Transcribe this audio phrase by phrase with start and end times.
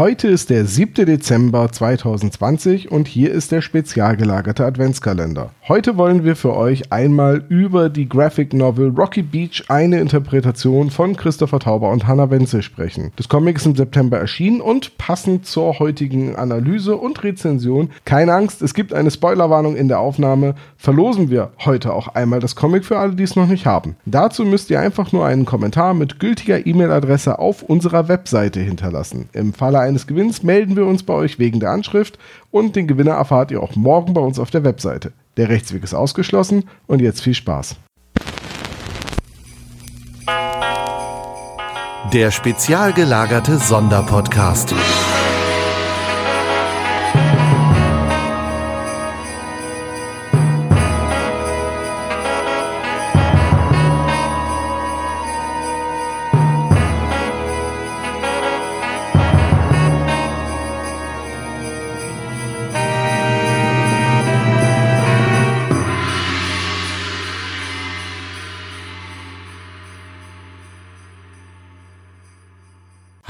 [0.00, 1.04] Heute ist der 7.
[1.04, 5.50] Dezember 2020 und hier ist der spezial gelagerte Adventskalender.
[5.68, 11.16] Heute wollen wir für euch einmal über die Graphic Novel Rocky Beach eine Interpretation von
[11.16, 13.12] Christopher Tauber und Hannah Wenzel sprechen.
[13.16, 18.62] Das Comic ist im September erschienen und passend zur heutigen Analyse und Rezension, keine Angst,
[18.62, 22.98] es gibt eine Spoilerwarnung in der Aufnahme, verlosen wir heute auch einmal das Comic für
[22.98, 23.96] alle, die es noch nicht haben.
[24.06, 29.28] Dazu müsst ihr einfach nur einen Kommentar mit gültiger E-Mail-Adresse auf unserer Webseite hinterlassen.
[29.34, 32.18] Im Falle eines Gewinns melden wir uns bei euch wegen der Anschrift
[32.50, 35.12] und den Gewinner erfahrt ihr auch morgen bei uns auf der Webseite.
[35.36, 37.76] Der Rechtsweg ist ausgeschlossen und jetzt viel Spaß.
[42.12, 44.74] Der spezial gelagerte Sonderpodcast.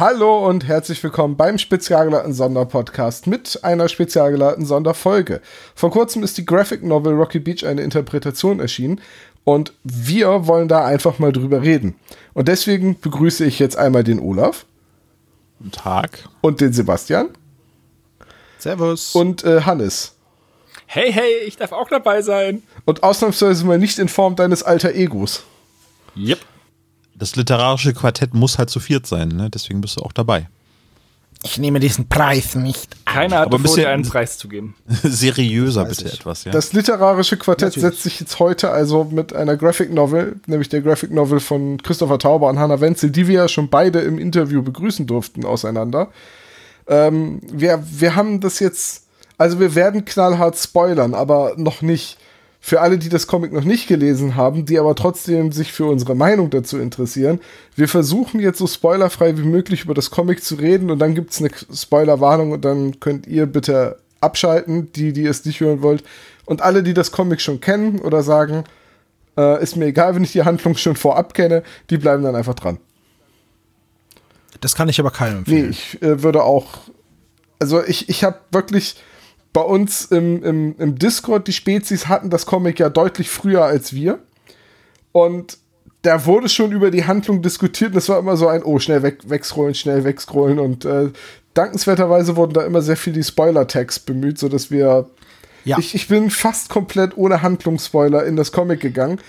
[0.01, 5.43] Hallo und herzlich willkommen beim spezialgeladen Sonderpodcast mit einer spezialgeladen Sonderfolge.
[5.75, 9.03] Vor kurzem ist die Graphic Novel Rocky Beach eine Interpretation erschienen
[9.45, 11.97] und wir wollen da einfach mal drüber reden.
[12.33, 14.65] Und deswegen begrüße ich jetzt einmal den Olaf.
[15.59, 16.27] Guten Tag.
[16.41, 17.29] Und den Sebastian.
[18.57, 19.15] Servus.
[19.15, 20.15] Und äh, Hannes.
[20.87, 22.63] Hey, hey, ich darf auch dabei sein.
[22.87, 25.43] Und ausnahmsweise mal nicht in Form deines alter Egos.
[26.17, 26.39] Yep
[27.21, 29.51] das literarische Quartett muss halt zu viert sein, ne?
[29.51, 30.49] deswegen bist du auch dabei.
[31.43, 33.15] Ich nehme diesen Preis nicht an.
[33.15, 34.75] Keiner hat vor, dir einen Preis zu geben.
[35.03, 36.15] seriöser bitte ich.
[36.15, 36.53] etwas, ja.
[36.53, 37.91] Das literarische Quartett Natürlich.
[37.91, 42.19] setzt sich jetzt heute also mit einer Graphic Novel, nämlich der Graphic Novel von Christopher
[42.19, 46.09] Tauber und Hannah Wenzel, die wir ja schon beide im Interview begrüßen durften, auseinander.
[46.87, 49.07] Ähm, wir, wir haben das jetzt,
[49.39, 52.19] also wir werden knallhart spoilern, aber noch nicht
[52.63, 56.15] für alle, die das Comic noch nicht gelesen haben, die aber trotzdem sich für unsere
[56.15, 57.41] Meinung dazu interessieren,
[57.75, 61.31] wir versuchen jetzt so spoilerfrei wie möglich über das Comic zu reden und dann gibt
[61.31, 66.05] es eine Spoilerwarnung und dann könnt ihr bitte abschalten, die, die es nicht hören wollt.
[66.45, 68.65] Und alle, die das Comic schon kennen oder sagen,
[69.39, 72.55] äh, ist mir egal, wenn ich die Handlung schon vorab kenne, die bleiben dann einfach
[72.55, 72.79] dran.
[74.61, 75.63] Das kann ich aber keinem empfehlen.
[75.63, 76.67] Nee, ich äh, würde auch,
[77.59, 78.97] also ich, ich habe wirklich
[79.53, 83.93] bei uns im, im, im Discord, die Spezies hatten das Comic ja deutlich früher als
[83.93, 84.21] wir.
[85.13, 85.59] Und
[86.03, 89.03] da wurde schon über die Handlung diskutiert und es war immer so ein, oh, schnell
[89.03, 90.59] weg, wegscrollen, schnell wegscrollen.
[90.59, 91.11] Und äh,
[91.55, 95.09] dankenswerterweise wurden da immer sehr viel die Spoiler-Tags bemüht, sodass wir.
[95.65, 95.79] Ja.
[95.79, 99.21] Ich, ich bin fast komplett ohne Handlungsspoiler in das Comic gegangen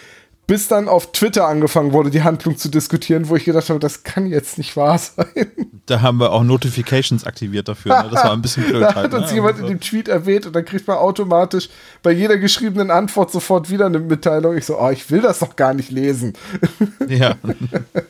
[0.51, 4.03] bis dann auf Twitter angefangen wurde, die Handlung zu diskutieren, wo ich gedacht habe, das
[4.03, 5.25] kann jetzt nicht wahr sein.
[5.85, 8.03] Da haben wir auch Notifications aktiviert dafür.
[8.03, 8.09] Ne?
[8.11, 8.81] Das war ein bisschen blöd.
[8.81, 9.35] da hat uns ne?
[9.35, 9.67] jemand also.
[9.67, 11.69] in dem Tweet erwähnt und dann kriegt man automatisch
[12.03, 14.57] bei jeder geschriebenen Antwort sofort wieder eine Mitteilung.
[14.57, 16.33] Ich so, oh, ich will das doch gar nicht lesen.
[17.07, 17.35] Ja.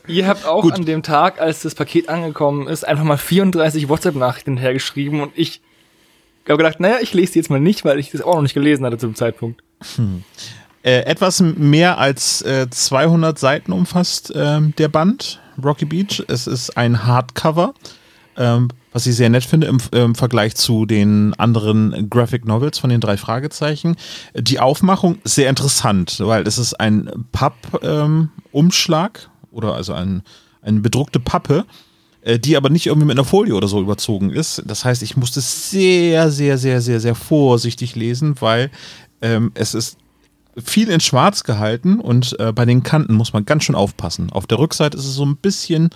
[0.08, 0.74] Ihr habt auch Gut.
[0.74, 5.62] an dem Tag, als das Paket angekommen ist, einfach mal 34 WhatsApp-Nachrichten hergeschrieben und ich
[6.48, 8.54] habe gedacht, naja, ich lese die jetzt mal nicht, weil ich das auch noch nicht
[8.54, 9.62] gelesen hatte zum Zeitpunkt.
[9.96, 10.24] Hm.
[10.84, 16.24] Äh, etwas mehr als äh, 200 Seiten umfasst äh, der Band Rocky Beach.
[16.28, 17.76] Es ist ein Hardcover,
[18.36, 22.90] ähm, was ich sehr nett finde im, im, Vergleich zu den anderen Graphic Novels von
[22.90, 23.96] den drei Fragezeichen.
[24.36, 30.24] Die Aufmachung sehr interessant, weil es ist ein Papp-Umschlag ähm, oder also ein,
[30.64, 31.66] eine bedruckte Pappe
[32.24, 34.64] äh, die aber nicht irgendwie mit einer Folie oder so überzogen ist.
[34.66, 38.72] Das heißt, ich musste sehr, sehr, sehr, sehr, sehr vorsichtig lesen, weil
[39.22, 39.98] ähm, es ist
[40.58, 44.32] viel in Schwarz gehalten und äh, bei den Kanten muss man ganz schön aufpassen.
[44.32, 45.90] Auf der Rückseite ist es so ein bisschen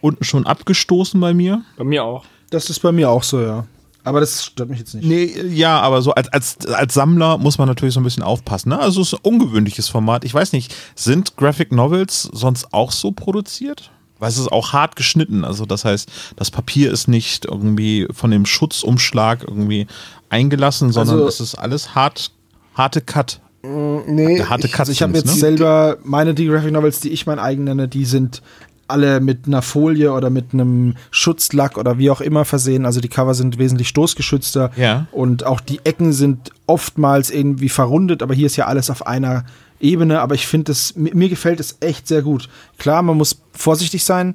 [0.00, 1.62] unten schon abgestoßen bei mir.
[1.76, 2.24] Bei mir auch.
[2.50, 3.66] Das ist bei mir auch so, ja.
[4.02, 5.06] Aber das stört mich jetzt nicht.
[5.06, 8.70] Nee, ja, aber so als, als, als Sammler muss man natürlich so ein bisschen aufpassen.
[8.70, 8.78] Ne?
[8.78, 10.24] Also es ist ein ungewöhnliches Format.
[10.24, 13.90] Ich weiß nicht, sind Graphic Novels sonst auch so produziert?
[14.18, 15.44] Weil es ist auch hart geschnitten.
[15.44, 19.86] Also das heißt, das Papier ist nicht irgendwie von dem Schutzumschlag irgendwie
[20.28, 22.32] eingelassen, sondern also, es ist alles hart,
[22.74, 23.40] harte Cut.
[23.62, 25.32] Mm, nee, harte ich, also ich habe jetzt ne?
[25.32, 28.42] selber meine die Graphic Novels, die ich mein eigen nenne, die sind
[28.90, 32.84] alle mit einer Folie oder mit einem Schutzlack oder wie auch immer versehen.
[32.84, 35.06] Also die Cover sind wesentlich stoßgeschützter ja.
[35.12, 39.44] und auch die Ecken sind oftmals irgendwie verrundet, aber hier ist ja alles auf einer
[39.80, 40.20] Ebene.
[40.20, 42.48] Aber ich finde es, mir gefällt es echt sehr gut.
[42.78, 44.34] Klar, man muss vorsichtig sein,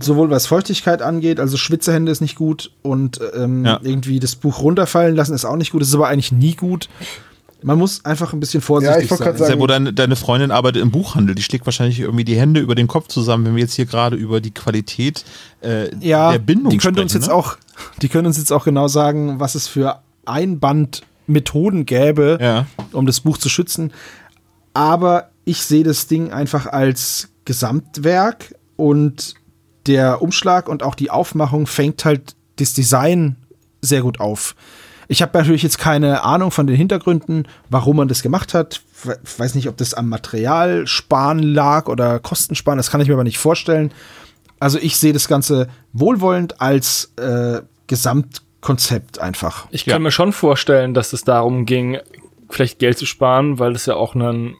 [0.00, 3.78] sowohl was Feuchtigkeit angeht, also Schwitzerhände ist nicht gut und ähm, ja.
[3.82, 5.82] irgendwie das Buch runterfallen lassen ist auch nicht gut.
[5.82, 6.88] Das ist aber eigentlich nie gut.
[7.64, 9.36] Man muss einfach ein bisschen vorsichtig Ja, ich wollte sein.
[9.36, 12.60] sagen- Sehr, wo deine, deine Freundin arbeitet im Buchhandel, die schlägt wahrscheinlich irgendwie die Hände
[12.60, 15.24] über den Kopf zusammen, wenn wir jetzt hier gerade über die Qualität
[15.62, 17.04] äh, ja, der Bindung die können sprechen.
[17.04, 17.34] uns jetzt ne?
[17.34, 17.56] auch,
[18.00, 22.66] die können uns jetzt auch genau sagen, was es für Einbandmethoden gäbe, Ja.
[22.92, 23.92] um das Buch zu schützen.
[24.74, 29.34] Aber ich sehe das Ding einfach als Gesamtwerk und
[29.86, 33.36] der Umschlag und auch die Aufmachung fängt halt das Design
[33.80, 34.54] sehr gut auf.
[35.12, 38.80] Ich habe natürlich jetzt keine Ahnung von den Hintergründen, warum man das gemacht hat.
[39.04, 43.22] We- Weiß nicht, ob das am Materialsparen lag oder Kostensparen, das kann ich mir aber
[43.24, 43.92] nicht vorstellen.
[44.58, 49.66] Also ich sehe das Ganze wohlwollend als äh, Gesamtkonzept einfach.
[49.70, 49.92] Ich Ja.
[49.94, 51.98] kann mir schon vorstellen, dass es darum ging,
[52.48, 54.54] vielleicht Geld zu sparen, weil das ja auch ein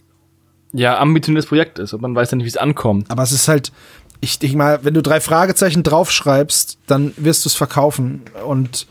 [0.74, 3.10] ja, ambitioniertes Projekt ist und man weiß ja nicht, wie es ankommt.
[3.10, 3.72] Aber es ist halt,
[4.20, 8.22] ich denke mal, wenn du drei Fragezeichen draufschreibst, dann wirst du es verkaufen.
[8.46, 8.86] Und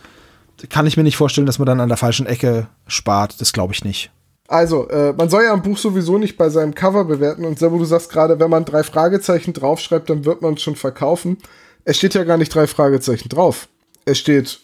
[0.69, 3.39] kann ich mir nicht vorstellen, dass man dann an der falschen Ecke spart.
[3.39, 4.11] Das glaube ich nicht.
[4.47, 7.45] Also, äh, man soll ja ein Buch sowieso nicht bei seinem Cover bewerten.
[7.45, 10.75] Und Sebo, du sagst gerade, wenn man drei Fragezeichen draufschreibt, dann wird man es schon
[10.75, 11.37] verkaufen.
[11.85, 13.69] Es steht ja gar nicht drei Fragezeichen drauf.
[14.03, 14.59] Es steht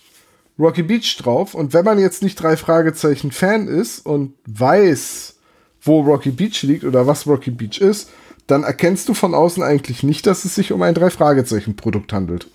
[0.59, 1.53] Rocky Beach drauf.
[1.53, 5.35] Und wenn man jetzt nicht drei Fragezeichen Fan ist und weiß,
[5.81, 8.09] wo Rocky Beach liegt oder was Rocky Beach ist,
[8.45, 12.13] dann erkennst du von außen eigentlich nicht, dass es sich um ein drei Fragezeichen Produkt
[12.13, 12.47] handelt.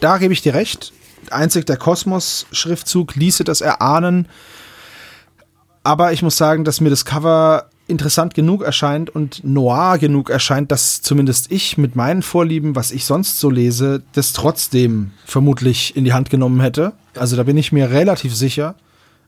[0.00, 0.92] Da gebe ich dir recht.
[1.30, 4.28] Einzig der Kosmos-Schriftzug ließe das erahnen.
[5.82, 10.70] Aber ich muss sagen, dass mir das Cover interessant genug erscheint und noir genug erscheint,
[10.70, 16.04] dass zumindest ich mit meinen Vorlieben, was ich sonst so lese, das trotzdem vermutlich in
[16.04, 16.92] die Hand genommen hätte.
[17.16, 18.76] Also da bin ich mir relativ sicher,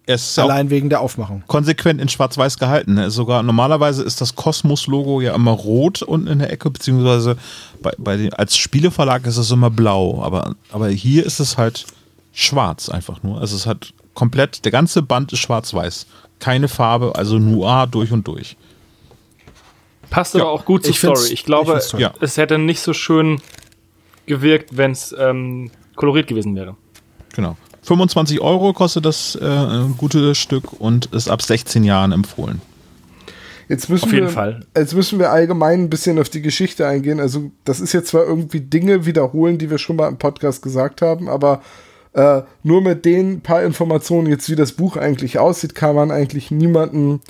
[0.07, 1.43] Es ja allein wegen der Aufmachung.
[1.47, 2.95] konsequent in Schwarz-Weiß gehalten.
[2.95, 3.11] Ne?
[3.11, 7.37] Sogar normalerweise ist das Kosmos-Logo ja immer rot unten in der Ecke, beziehungsweise
[7.83, 10.23] bei, bei den, als Spieleverlag ist es immer blau.
[10.23, 11.87] Aber, aber hier ist es halt
[12.33, 13.41] schwarz einfach nur.
[13.43, 16.07] Es ist halt komplett, der ganze Band ist schwarz-weiß.
[16.39, 18.57] Keine Farbe, also noir durch und durch.
[20.11, 21.21] Passt aber auch gut zur ich Story.
[21.27, 21.81] Ich ich glaube.
[21.97, 22.13] Ja.
[22.21, 23.41] es hätte nicht so schön
[24.27, 26.77] gewirkt, wenn es ähm, koloriert gewesen wäre.
[27.35, 27.57] Genau.
[27.85, 32.61] 25 Euro kostet das äh, ein gutes Stück und ist ab 16 Jahren empfohlen.
[33.69, 34.61] Jetzt müssen Auf jeden wir, Fall.
[34.77, 37.21] Jetzt müssen wir allgemein ein bisschen auf die Geschichte eingehen.
[37.21, 41.03] Also, das ist jetzt zwar irgendwie Dinge wiederholen, die wir schon mal im Podcast gesagt
[41.03, 41.63] haben, aber
[42.13, 46.51] äh, nur mit den paar Informationen, jetzt wie das Buch eigentlich aussieht, kann man eigentlich
[46.51, 47.21] niemanden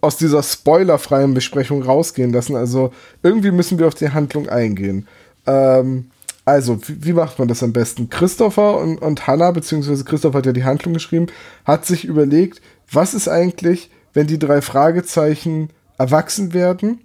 [0.00, 2.56] aus dieser spoilerfreien Besprechung rausgehen lassen.
[2.56, 2.92] Also,
[3.22, 5.06] irgendwie müssen wir auf die Handlung eingehen.
[5.46, 6.10] Ähm,
[6.46, 8.08] also, wie, wie macht man das am besten?
[8.08, 11.26] Christopher und, und Hannah, beziehungsweise Christopher hat ja die Handlung geschrieben,
[11.64, 17.00] hat sich überlegt, was ist eigentlich, wenn die drei Fragezeichen erwachsen werden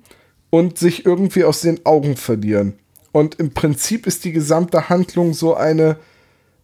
[0.51, 2.75] und sich irgendwie aus den Augen verlieren.
[3.11, 5.97] Und im Prinzip ist die gesamte Handlung so eine,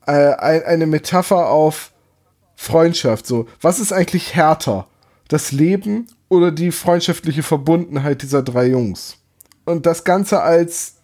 [0.06, 1.92] äh, ein, eine Metapher auf
[2.56, 3.26] Freundschaft.
[3.26, 4.88] So, was ist eigentlich härter?
[5.30, 9.18] Das Leben oder die freundschaftliche Verbundenheit dieser drei Jungs?
[9.66, 10.98] Und das Ganze als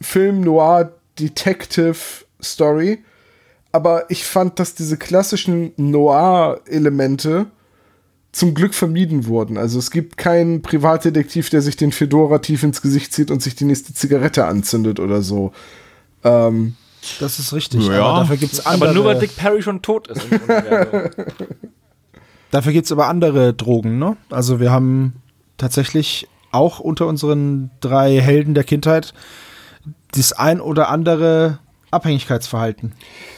[0.00, 1.96] Film Noir Detective
[2.42, 2.98] Story.
[3.72, 7.46] Aber ich fand, dass diese klassischen Noir-Elemente
[8.30, 9.56] zum Glück vermieden wurden.
[9.58, 13.54] Also es gibt keinen Privatdetektiv, der sich den Fedora tief ins Gesicht zieht und sich
[13.54, 15.52] die nächste Zigarette anzündet oder so.
[16.24, 16.74] Ähm,
[17.20, 17.86] Das ist richtig.
[17.86, 18.04] Ja.
[18.04, 18.90] Aber dafür gibt es andere.
[18.90, 20.22] Aber nur weil Dick Perry schon tot ist.
[22.50, 24.16] Dafür gibt es aber andere Drogen, ne?
[24.30, 25.14] Also wir haben
[25.56, 29.12] tatsächlich auch unter unseren drei Helden der Kindheit
[30.16, 31.58] das ein oder andere
[31.90, 32.92] Abhängigkeitsverhalten.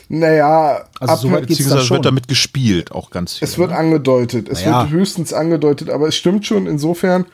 [0.09, 1.97] naja, Also so weit geht's da Beziehungsweise schon.
[1.99, 3.47] wird damit gespielt, auch ganz viel.
[3.47, 3.77] es wird ne?
[3.77, 4.49] angedeutet.
[4.49, 4.83] Es Naja.
[4.83, 7.27] wird höchstens angedeutet, aber es stimmt schon insofern,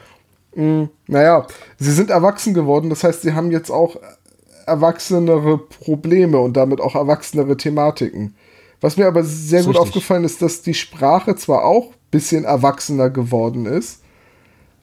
[0.56, 1.46] mh, naja,
[1.78, 2.90] sie sind erwachsen geworden.
[2.90, 3.96] Das heißt, sie haben jetzt auch
[4.66, 8.34] erwachsenere Probleme und damit auch erwachsenere Thematiken.
[8.80, 9.88] Was mir aber sehr gut richtig.
[9.88, 14.00] aufgefallen ist, dass die Sprache zwar auch ein bisschen erwachsener geworden ist,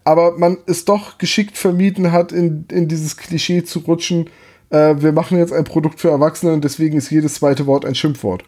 [0.05, 4.29] aber man es doch geschickt vermieden hat, in, in dieses Klischee zu rutschen,
[4.69, 7.95] äh, wir machen jetzt ein Produkt für Erwachsene und deswegen ist jedes zweite Wort ein
[7.95, 8.43] Schimpfwort.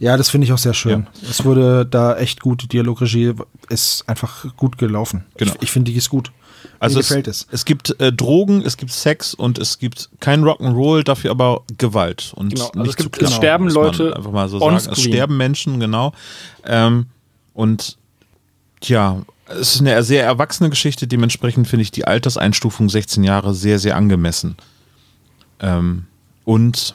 [0.00, 1.06] Ja, das finde ich auch sehr schön.
[1.30, 3.34] Es wurde da echt gut, die Dialogregie
[3.68, 5.24] ist einfach gut gelaufen.
[5.36, 5.52] Genau.
[5.56, 6.32] Ich, ich finde, die ist gut.
[6.80, 7.46] Also Mir es, gefällt es.
[7.52, 12.32] es gibt äh, Drogen, es gibt Sex und es gibt kein Rock'n'Roll, dafür aber Gewalt.
[12.34, 14.74] Und Genau, also nicht es gibt- zu knapp, es sterben Leute Einfach mal so sagen.
[14.74, 16.12] Es sterben Menschen, genau.
[16.64, 17.06] Ähm,
[17.54, 17.98] und
[18.80, 23.78] tja, es ist eine sehr erwachsene Geschichte, dementsprechend finde ich die Alterseinstufung 16 Jahre sehr,
[23.78, 24.56] sehr angemessen.
[25.60, 26.06] Ähm,
[26.44, 26.94] und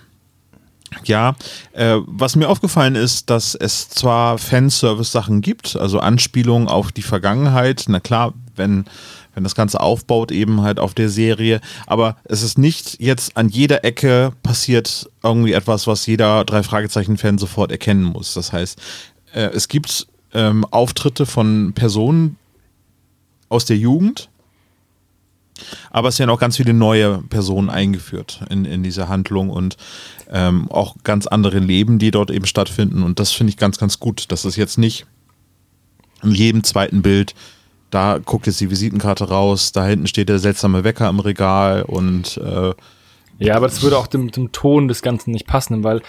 [1.03, 1.35] ja,
[1.73, 7.85] äh, was mir aufgefallen ist, dass es zwar Fanservice-Sachen gibt, also Anspielungen auf die Vergangenheit,
[7.87, 8.85] na klar, wenn,
[9.33, 13.49] wenn das Ganze aufbaut, eben halt auf der Serie, aber es ist nicht jetzt an
[13.49, 18.35] jeder Ecke passiert irgendwie etwas, was jeder drei Fragezeichen-Fan sofort erkennen muss.
[18.35, 18.79] Das heißt,
[19.33, 22.37] äh, es gibt ähm, Auftritte von Personen
[23.49, 24.29] aus der Jugend,
[25.91, 29.77] aber es werden auch ganz viele neue Personen eingeführt in, in diese Handlung und
[30.31, 33.03] ähm, auch ganz andere Leben, die dort eben stattfinden.
[33.03, 34.31] Und das finde ich ganz, ganz gut.
[34.31, 35.05] Das ist jetzt nicht
[36.23, 37.35] in jedem zweiten Bild,
[37.93, 42.37] da guckt jetzt die Visitenkarte raus, da hinten steht der seltsame Wecker im Regal und
[42.37, 42.73] äh,
[43.37, 46.01] Ja, aber das würde auch dem, dem Ton des Ganzen nicht passen, weil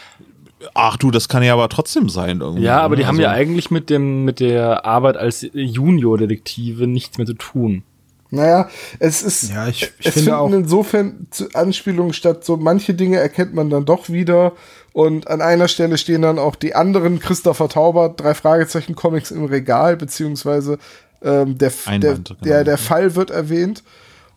[0.72, 2.40] ach du, das kann ja aber trotzdem sein.
[2.40, 3.08] Irgendwie, Ja, aber die ne?
[3.08, 7.82] haben Also- ja eigentlich mit dem mit der Arbeit als Junior-Detektive nichts mehr zu tun.
[8.30, 8.68] Naja,
[8.98, 9.50] es ist.
[9.52, 12.44] Ja, ich- ich es finde finden auch- insofern Anspielungen statt.
[12.44, 14.52] So manche Dinge erkennt man dann doch wieder.
[14.92, 19.44] Und an einer Stelle stehen dann auch die anderen Christopher Taubert, drei Fragezeichen Comics im
[19.44, 20.78] Regal, beziehungsweise
[21.22, 22.40] ähm, der, der, Einband, genau.
[22.42, 23.82] der, der Fall wird erwähnt.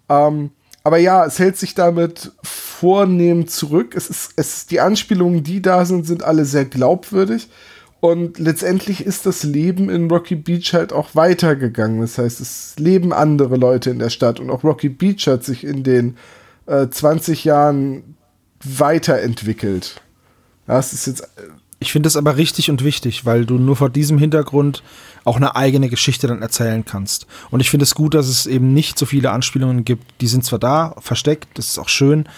[0.10, 0.52] Ähm,
[0.88, 3.94] aber ja, es hält sich damit vornehm zurück.
[3.94, 7.50] Es ist, es, die Anspielungen, die da sind, sind alle sehr glaubwürdig.
[8.00, 12.00] Und letztendlich ist das Leben in Rocky Beach halt auch weitergegangen.
[12.00, 14.40] Das heißt, es leben andere Leute in der Stadt.
[14.40, 16.16] Und auch Rocky Beach hat sich in den
[16.68, 18.16] äh, 20 Jahren
[18.64, 20.02] weiterentwickelt.
[20.68, 21.28] Das ist jetzt.
[21.80, 24.84] Ich finde das aber richtig und wichtig, weil du nur vor diesem Hintergrund
[25.28, 27.28] auch eine eigene Geschichte dann erzählen kannst.
[27.52, 30.22] Und ich finde es gut, dass es eben nicht so viele Anspielungen gibt.
[30.22, 32.30] Die sind zwar da, versteckt, das ist auch schön,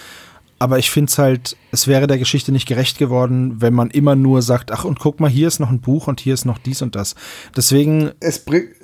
[0.57, 4.15] aber ich finde es halt, es wäre der Geschichte nicht gerecht geworden, wenn man immer
[4.15, 6.57] nur sagt, ach und guck mal, hier ist noch ein Buch und hier ist noch
[6.57, 7.15] dies und das.
[7.55, 8.43] Deswegen Es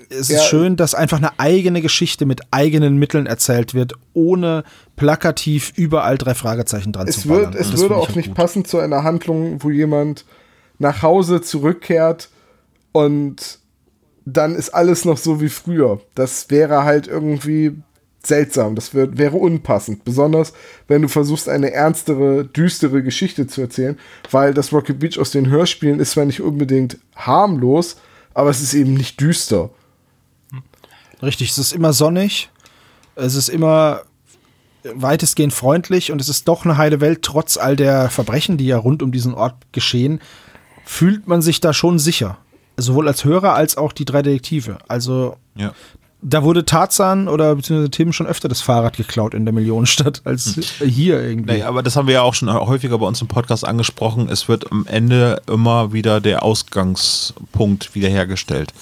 [0.10, 4.64] es ja, ist schön, dass einfach eine eigene Geschichte mit eigenen Mitteln erzählt wird, ohne
[4.96, 7.54] plakativ überall drei Fragezeichen dran Es, zu ballern.
[7.54, 8.38] wird, es das würde auch halt nicht gut.
[8.38, 10.26] passen zu einer Handlung, wo jemand
[10.78, 12.30] nach Hause zurückkehrt
[12.92, 13.60] und
[14.25, 16.01] dann ist alles noch so wie früher.
[16.15, 17.77] Das wäre halt irgendwie
[18.24, 18.75] seltsam.
[18.75, 20.03] Das wär, wäre unpassend.
[20.03, 20.53] Besonders,
[20.88, 23.98] wenn du versuchst, eine ernstere, düstere Geschichte zu erzählen,
[24.32, 27.98] weil das Rocket Beach aus den Hörspielen ist zwar nicht unbedingt harmlos,
[28.34, 29.70] aber es ist eben nicht düster.
[31.22, 32.50] Richtig, es ist immer sonnig,
[33.15, 34.01] es ist immer
[34.84, 38.77] weitestgehend freundlich und es ist doch eine heile Welt, trotz all der Verbrechen, die ja
[38.77, 40.20] rund um diesen Ort geschehen,
[40.84, 42.38] fühlt man sich da schon sicher.
[42.77, 44.77] Sowohl als Hörer als auch die drei Detektive.
[44.88, 45.74] Also Ja.
[46.22, 50.60] da wurde Tarzan oder beziehungsweise Tim schon öfter das Fahrrad geklaut in der Millionenstadt als
[50.79, 51.53] hier irgendwie.
[51.53, 54.27] Nee, aber das haben wir ja auch schon häufiger bei uns im Podcast angesprochen.
[54.29, 58.74] Es wird am Ende immer wieder der Ausgangspunkt wiederhergestellt.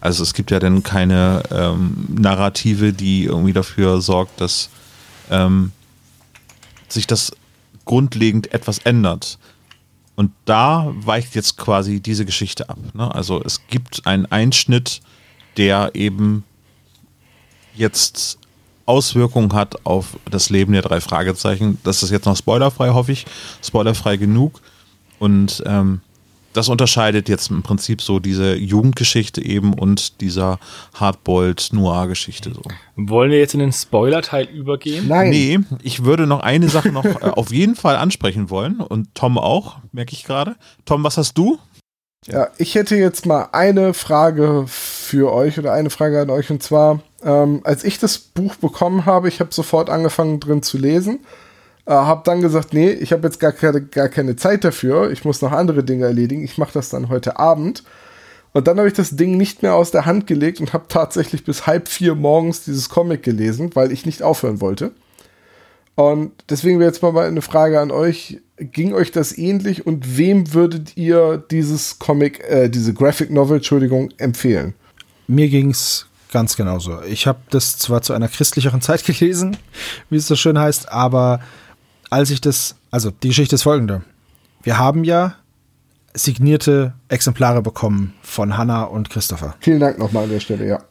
[0.00, 4.68] Also es gibt ja dann keine ähm, Narrative, die irgendwie dafür sorgt, dass
[5.30, 5.72] ähm,
[6.88, 7.32] sich das
[7.84, 9.38] grundlegend etwas ändert.
[10.14, 12.78] Und da weicht jetzt quasi diese Geschichte ab.
[12.94, 13.14] Ne?
[13.14, 15.00] Also es gibt einen Einschnitt,
[15.56, 16.44] der eben
[17.74, 18.38] jetzt
[18.84, 21.78] Auswirkungen hat auf das Leben der drei Fragezeichen.
[21.82, 23.26] Das ist jetzt noch spoilerfrei, hoffe ich.
[23.62, 24.60] Spoilerfrei genug.
[25.18, 26.00] Und ähm,
[26.52, 30.58] das unterscheidet jetzt im Prinzip so diese Jugendgeschichte eben und dieser
[30.94, 32.62] Hardboiled Noir-Geschichte so.
[32.96, 35.08] Wollen wir jetzt in den Spoiler-Teil übergehen?
[35.08, 35.30] Nein.
[35.30, 39.38] Nee, ich würde noch eine Sache noch äh, auf jeden Fall ansprechen wollen und Tom
[39.38, 40.56] auch, merke ich gerade.
[40.84, 41.58] Tom, was hast du?
[42.26, 46.62] Ja, ich hätte jetzt mal eine Frage für euch oder eine Frage an euch und
[46.62, 51.20] zwar, ähm, als ich das Buch bekommen habe, ich habe sofort angefangen drin zu lesen,
[51.86, 55.24] äh, habe dann gesagt, nee, ich habe jetzt gar keine, gar keine Zeit dafür, ich
[55.24, 57.82] muss noch andere Dinge erledigen, ich mache das dann heute Abend.
[58.52, 61.44] Und dann habe ich das Ding nicht mehr aus der Hand gelegt und habe tatsächlich
[61.44, 64.92] bis halb vier morgens dieses Comic gelesen, weil ich nicht aufhören wollte.
[65.94, 68.40] Und deswegen wäre jetzt mal eine Frage an euch.
[68.58, 74.10] Ging euch das ähnlich und wem würdet ihr dieses Comic, äh, diese Graphic Novel, Entschuldigung,
[74.18, 74.74] empfehlen?
[75.26, 77.02] Mir ging's ganz genauso.
[77.02, 79.56] Ich habe das zwar zu einer christlicheren Zeit gelesen,
[80.10, 81.40] wie es so schön heißt, aber
[82.12, 84.02] als ich das, also die Geschichte ist folgende.
[84.62, 85.36] Wir haben ja
[86.12, 89.54] signierte Exemplare bekommen von Hannah und Christopher.
[89.60, 90.82] Vielen Dank nochmal an der Stelle, ja.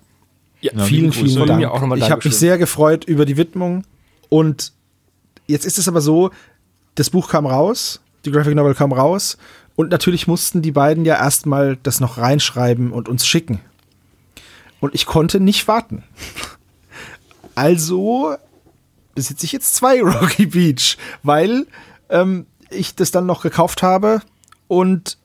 [0.61, 1.59] Ja, vielen, vielen Von Dank.
[1.59, 3.83] mir auch nochmal ich habe mich sehr gefreut über die Widmung
[4.29, 4.73] und
[5.45, 6.31] jetzt ist es aber so,
[6.95, 9.37] das Buch kam raus, die Graphic Novel kam raus
[9.75, 13.59] und natürlich mussten die beiden ja erstmal das noch reinschreiben und uns schicken.
[14.79, 16.03] Und ich konnte nicht warten.
[17.53, 18.35] Also
[19.15, 21.67] besitze ich jetzt zwei Rocky Beach, weil
[22.09, 24.21] ähm, ich das dann noch gekauft habe
[24.67, 25.17] und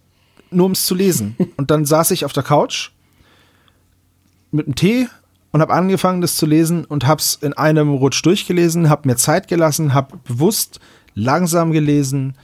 [0.50, 1.36] nur um es zu lesen.
[1.56, 2.90] Und dann saß ich auf der Couch
[4.52, 5.08] mit einem Tee
[5.52, 9.16] und habe angefangen, das zu lesen und habe es in einem Rutsch durchgelesen, habe mir
[9.16, 10.80] Zeit gelassen, habe bewusst
[11.14, 12.36] langsam gelesen,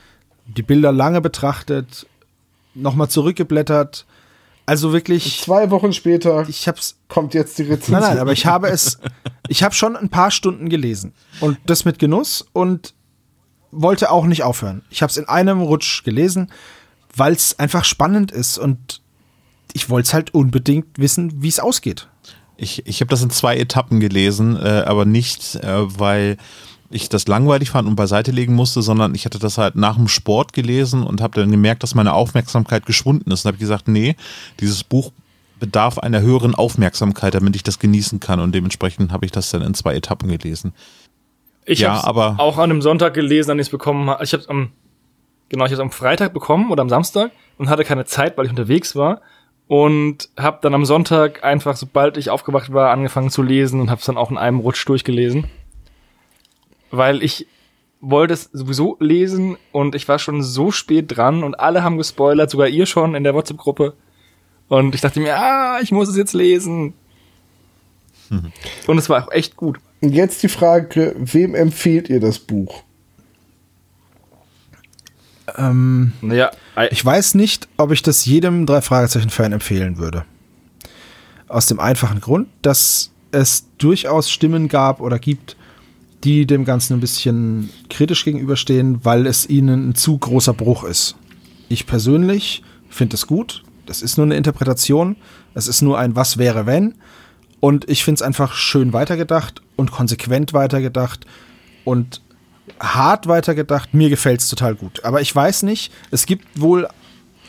[0.46, 2.06] die Bilder lange betrachtet,
[2.74, 4.06] nochmal zurückgeblättert.
[4.66, 6.96] Also wirklich, Zwei Wochen später ich hab's.
[7.08, 8.00] kommt jetzt die Rezension.
[8.00, 8.98] Nein, nein, aber ich habe es,
[9.52, 12.94] ich habe schon ein paar Stunden gelesen und das mit Genuss und
[13.70, 14.80] wollte auch nicht aufhören.
[14.88, 16.50] Ich habe es in einem Rutsch gelesen,
[17.14, 19.02] weil es einfach spannend ist und
[19.74, 22.08] ich wollte es halt unbedingt wissen, wie es ausgeht.
[22.56, 26.38] Ich, ich habe das in zwei Etappen gelesen, äh, aber nicht, äh, weil
[26.88, 30.08] ich das langweilig fand und beiseite legen musste, sondern ich hatte das halt nach dem
[30.08, 33.44] Sport gelesen und habe dann gemerkt, dass meine Aufmerksamkeit geschwunden ist.
[33.44, 34.16] Und habe gesagt, nee,
[34.60, 35.12] dieses Buch
[35.62, 38.40] bedarf einer höheren Aufmerksamkeit, damit ich das genießen kann.
[38.40, 40.74] Und dementsprechend habe ich das dann in zwei Etappen gelesen.
[41.64, 44.24] Ich Ja, habe aber- auch an einem Sonntag gelesen, an dem ich es bekommen habe.
[44.24, 44.72] Ich habe am
[45.48, 48.50] genau, ich habe am Freitag bekommen oder am Samstag und hatte keine Zeit, weil ich
[48.50, 49.20] unterwegs war
[49.68, 54.00] und habe dann am Sonntag einfach, sobald ich aufgewacht war, angefangen zu lesen und habe
[54.00, 55.44] es dann auch in einem Rutsch durchgelesen,
[56.90, 57.46] weil ich
[58.00, 62.50] wollte es sowieso lesen und ich war schon so spät dran und alle haben gespoilert,
[62.50, 63.94] sogar ihr schon in der WhatsApp-Gruppe.
[64.72, 66.94] Und ich dachte mir, ah, ich muss es jetzt lesen.
[68.86, 69.78] Und es war auch echt gut.
[70.00, 72.82] Und jetzt die Frage, wem empfehlt ihr das Buch?
[75.58, 76.50] Ähm, Naja,
[76.90, 80.24] ich weiß nicht, ob ich das jedem drei Fragezeichen-Fan empfehlen würde.
[81.48, 85.54] Aus dem einfachen Grund, dass es durchaus Stimmen gab oder gibt,
[86.24, 91.14] die dem Ganzen ein bisschen kritisch gegenüberstehen, weil es ihnen ein zu großer Bruch ist.
[91.68, 93.64] Ich persönlich finde es gut.
[93.86, 95.16] Das ist nur eine Interpretation.
[95.54, 96.94] Es ist nur ein Was wäre wenn.
[97.60, 101.26] Und ich finde es einfach schön weitergedacht und konsequent weitergedacht
[101.84, 102.20] und
[102.80, 103.94] hart weitergedacht.
[103.94, 105.04] Mir gefällt es total gut.
[105.04, 106.88] Aber ich weiß nicht, es gibt wohl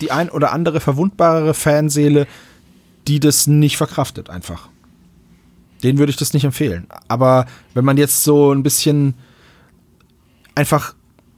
[0.02, 2.28] die ein oder andere verwundbarere Fanseele,
[3.08, 4.70] die das nicht verkraftet einfach.
[5.84, 6.88] Den würde ich das nicht empfehlen.
[7.08, 9.16] Aber wenn man jetzt so ein bisschen
[10.56, 10.96] einfach,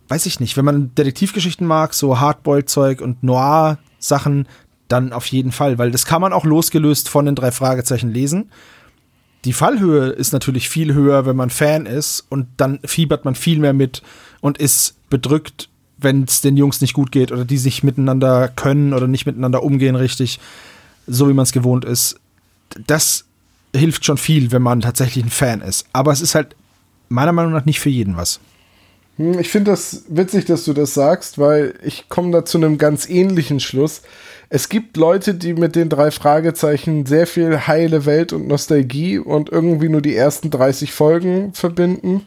[0.08, 4.48] weiß ich nicht, wenn man Detektivgeschichten mag, so Hardboiled-Zeug und Noir-Sachen,
[4.88, 8.52] dann auf jeden Fall, weil das kann man auch losgelöst von den drei Fragezeichen lesen.
[9.46, 13.60] Die Fallhöhe ist natürlich viel höher, wenn man Fan ist und dann fiebert man viel
[13.60, 14.02] mehr mit
[14.42, 18.94] und ist bedrückt, wenn es den Jungs nicht gut geht oder die sich miteinander können
[18.94, 20.40] oder nicht miteinander umgehen richtig,
[21.08, 22.20] so wie man es gewohnt ist.
[22.88, 23.26] Das
[23.76, 25.86] hilft schon viel, wenn man tatsächlich ein Fan ist.
[25.94, 26.56] Aber es ist halt
[27.10, 28.40] meiner Meinung nach nicht für jeden was.
[29.18, 32.78] Hm, Ich finde das witzig, dass du das sagst, weil ich komme da zu einem
[32.78, 34.02] ganz ähnlichen Schluss.
[34.50, 39.50] Es gibt Leute, die mit den drei Fragezeichen sehr viel heile Welt und Nostalgie und
[39.50, 42.26] irgendwie nur die ersten 30 Folgen verbinden.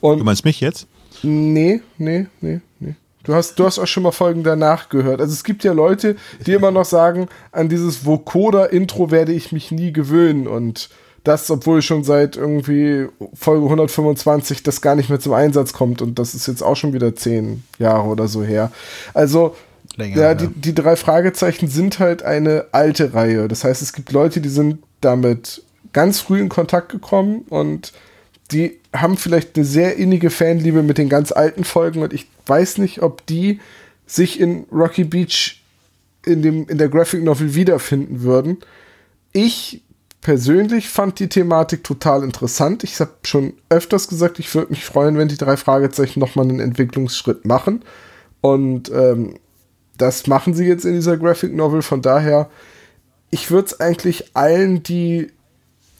[0.00, 0.86] Du Und meinst mich jetzt?
[1.22, 2.94] nee, nee, nee, nee.
[3.24, 5.20] Du hast, du hast auch schon mal Folgen danach gehört.
[5.20, 9.70] Also es gibt ja Leute, die immer noch sagen, an dieses Vokoda-Intro werde ich mich
[9.70, 10.48] nie gewöhnen.
[10.48, 10.88] Und
[11.22, 16.02] das, obwohl schon seit irgendwie Folge 125 das gar nicht mehr zum Einsatz kommt.
[16.02, 18.72] Und das ist jetzt auch schon wieder zehn Jahre oder so her.
[19.14, 19.54] Also,
[19.96, 20.34] Länger, ja, ja.
[20.34, 23.48] Die, die drei Fragezeichen sind halt eine alte Reihe.
[23.48, 27.92] Das heißt, es gibt Leute, die sind damit ganz früh in Kontakt gekommen und
[28.50, 32.78] die haben vielleicht eine sehr innige Fanliebe mit den ganz alten Folgen und ich weiß
[32.78, 33.60] nicht, ob die
[34.06, 35.62] sich in Rocky Beach
[36.26, 38.58] in, dem, in der Graphic Novel wiederfinden würden.
[39.32, 39.82] Ich
[40.20, 42.84] persönlich fand die Thematik total interessant.
[42.84, 46.60] Ich habe schon öfters gesagt, ich würde mich freuen, wenn die drei Fragezeichen nochmal einen
[46.60, 47.82] Entwicklungsschritt machen.
[48.40, 49.36] Und ähm,
[50.02, 51.80] das machen sie jetzt in dieser Graphic Novel.
[51.80, 52.50] Von daher,
[53.30, 55.28] ich würde es eigentlich allen, die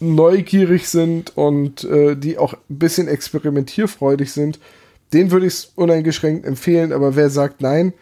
[0.01, 4.59] neugierig sind und äh, die auch ein bisschen experimentierfreudig sind,
[5.13, 6.91] den würde ich es uneingeschränkt empfehlen.
[6.91, 7.93] Aber wer sagt nein,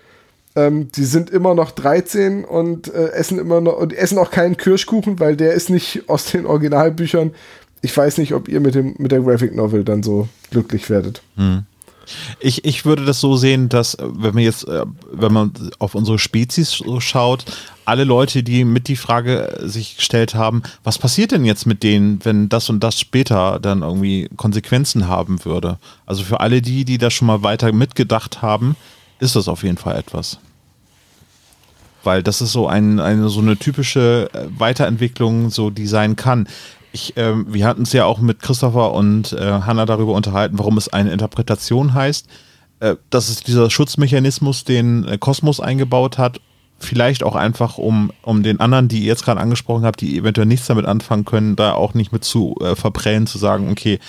[0.56, 4.58] ähm, die sind immer noch 13 und äh, essen immer noch und essen auch keinen
[4.58, 7.36] Kirschkuchen, weil der ist nicht aus den Originalbüchern.
[7.84, 11.22] Ich weiß nicht, ob ihr mit, dem, mit der Graphic Novel dann so glücklich werdet.
[12.40, 15.96] Ich, ich würde das so sehen, dass, äh, wenn man jetzt, äh, wenn man auf
[15.96, 17.46] unsere Spezies so schaut,
[17.86, 21.84] alle Leute, die mit die Frage äh, sich gestellt haben, was passiert denn jetzt mit
[21.84, 25.78] denen, wenn das und das später dann irgendwie Konsequenzen haben würde?
[26.06, 28.76] Also für alle die, die da schon mal weiter mitgedacht haben,
[29.20, 30.40] ist das auf jeden Fall etwas.
[32.04, 36.48] Weil das ist so ein, eine so eine typische Weiterentwicklung, so die sein kann.
[36.94, 40.78] Ich, ähm, wir hatten es ja auch mit Christopher und äh, Hannah darüber unterhalten, warum
[40.78, 42.28] es eine Interpretation heißt.
[42.82, 46.42] Äh, das ist dieser Schutzmechanismus, den äh, Kosmos eingebaut hat.
[46.80, 50.48] Vielleicht auch einfach, um, um den anderen, die ihr jetzt gerade angesprochen habt, die eventuell
[50.48, 54.00] nichts damit anfangen können, da auch nicht mit zu äh, verprellen, zu sagen, okay,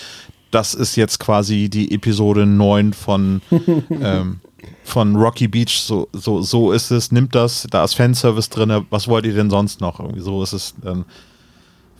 [0.50, 3.42] das ist jetzt quasi die Episode 9 von,
[3.90, 4.40] ähm,
[4.84, 9.06] von Rocky Beach, so, so, so ist es, nimmt das, da ist Fanservice drin, was
[9.06, 10.00] wollt ihr denn sonst noch?
[10.00, 11.04] Irgendwie so ist es dann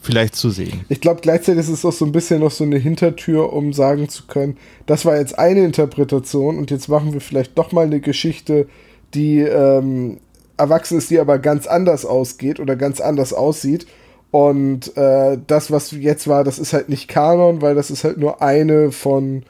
[0.03, 0.85] vielleicht zu sehen.
[0.89, 4.09] Ich glaube, gleichzeitig ist es auch so ein bisschen noch so eine Hintertür, um sagen
[4.09, 8.01] zu können, das war jetzt eine Interpretation und jetzt machen wir vielleicht doch mal eine
[8.01, 8.67] Geschichte,
[9.15, 10.19] die ähm,
[10.57, 13.87] erwachsen ist, die aber ganz anders ausgeht oder ganz anders aussieht.
[14.31, 18.19] Und äh, das, was jetzt war, das ist halt nicht Kanon, weil das ist halt
[18.19, 19.45] nur eine von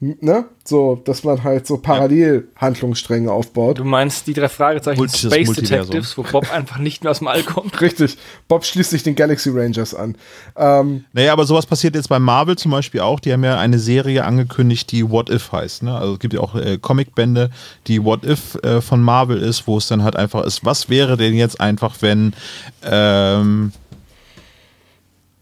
[0.00, 0.44] Ne?
[0.64, 3.78] So, dass man halt so parallel Handlungsstränge aufbaut.
[3.78, 5.92] Du meinst die drei Fragezeichen Multi- das Space Multiversum.
[5.92, 7.80] Detectives, wo Bob einfach nicht mehr aus dem All kommt.
[7.80, 8.18] Richtig.
[8.48, 10.16] Bob schließt sich den Galaxy Rangers an.
[10.56, 13.18] Ähm, Naja, aber sowas passiert jetzt bei Marvel zum Beispiel auch.
[13.20, 15.84] Die haben ja eine Serie angekündigt, die What If heißt.
[15.84, 15.94] Ne?
[15.96, 17.50] Also es gibt ja auch äh, Comicbände,
[17.86, 21.16] die What If äh, von Marvel ist, wo es dann halt einfach ist, was wäre
[21.16, 22.34] denn jetzt einfach, wenn
[22.82, 23.72] ähm,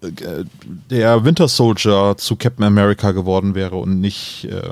[0.03, 0.45] äh,
[0.91, 4.49] der Winter Soldier zu Captain America geworden wäre und nicht.
[4.51, 4.71] Äh,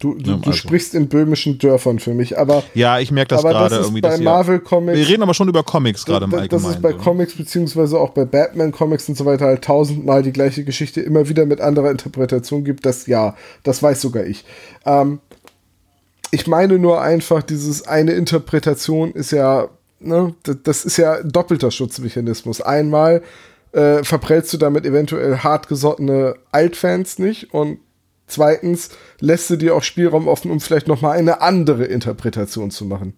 [0.00, 0.52] du du, Ja, du also.
[0.52, 4.00] sprichst in böhmischen Dörfern für mich, aber, ja, ich merke das gerade irgendwie.
[4.00, 4.98] bei Marvel Comics.
[4.98, 6.62] wir reden aber schon über Comics gerade im Allgemeinen.
[6.64, 7.02] das ist bei so, ne?
[7.02, 11.28] Comics beziehungsweise auch bei Batman Comics und so weiter halt tausendmal die gleiche Geschichte immer
[11.28, 12.84] wieder mit anderer Interpretation gibt.
[12.84, 14.44] Das ja, das weiß sogar ich.
[14.84, 15.20] Ähm,
[16.32, 19.68] ich meine nur einfach, dieses eine Interpretation ist ja,
[20.00, 22.60] ne, das, das ist ja ein doppelter Schutzmechanismus.
[22.62, 23.22] Einmal
[23.72, 27.78] äh, verprellst du damit eventuell hartgesottene Altfans nicht und
[28.26, 33.14] zweitens lässt du dir auch Spielraum offen, um vielleicht nochmal eine andere Interpretation zu machen.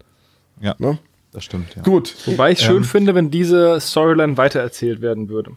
[0.61, 0.99] Ja, Ne?
[1.33, 1.75] das stimmt.
[1.75, 1.83] Ja.
[1.83, 2.15] Gut.
[2.27, 5.53] Wobei ich schön finde, wenn diese Storyline weitererzählt werden würde.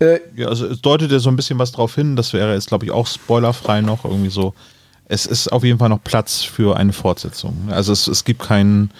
[0.00, 2.16] Äh, Ja, also es deutet ja so ein bisschen was drauf hin.
[2.16, 4.54] Das wäre jetzt, glaube ich, auch spoilerfrei noch irgendwie so.
[5.04, 7.68] Es ist auf jeden Fall noch Platz für eine Fortsetzung.
[7.70, 8.90] Also es, es gibt keinen.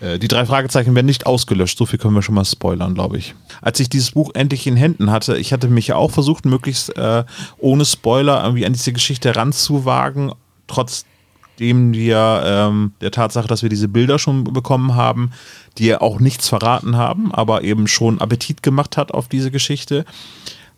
[0.00, 1.78] Äh, die drei Fragezeichen werden nicht ausgelöscht.
[1.78, 3.34] So viel können wir schon mal spoilern, glaube ich.
[3.60, 6.96] Als ich dieses Buch endlich in Händen hatte, ich hatte mich ja auch versucht, möglichst
[6.96, 7.24] äh,
[7.58, 10.32] ohne Spoiler irgendwie an diese Geschichte ranzuwagen,
[10.66, 15.32] trotzdem wir ähm, der Tatsache, dass wir diese Bilder schon bekommen haben,
[15.78, 20.04] die ja auch nichts verraten haben, aber eben schon Appetit gemacht hat auf diese Geschichte,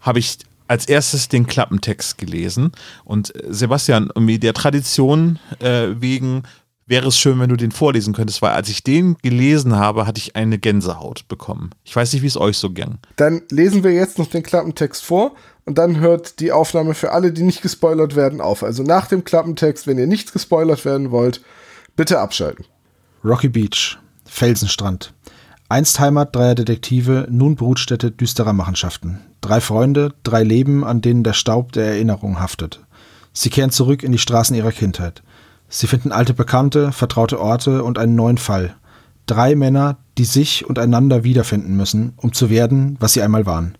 [0.01, 0.39] habe ich
[0.71, 2.71] als erstes den Klappentext gelesen.
[3.05, 6.45] Und äh, Sebastian, irgendwie der Tradition äh, wegen
[6.91, 10.19] wäre es schön, wenn du den vorlesen könntest, weil als ich den gelesen habe, hatte
[10.19, 11.71] ich eine Gänsehaut bekommen.
[11.85, 12.99] Ich weiß nicht, wie es euch so ging.
[13.15, 15.33] Dann lesen wir jetzt noch den Klappentext vor
[15.65, 18.65] und dann hört die Aufnahme für alle, die nicht gespoilert werden, auf.
[18.65, 21.43] Also nach dem Klappentext, wenn ihr nicht gespoilert werden wollt,
[21.95, 22.65] bitte abschalten.
[23.25, 25.15] Rocky Beach, Felsenstrand.
[25.69, 29.21] Einst Heimat dreier Detektive, nun Brutstätte düsterer Machenschaften.
[29.41, 32.81] Drei Freunde, drei Leben, an denen der Staub der Erinnerung haftet.
[33.33, 35.23] Sie kehren zurück in die Straßen ihrer Kindheit.
[35.73, 38.75] Sie finden alte Bekannte, vertraute Orte und einen neuen Fall.
[39.27, 43.79] Drei Männer, die sich und einander wiederfinden müssen, um zu werden, was sie einmal waren.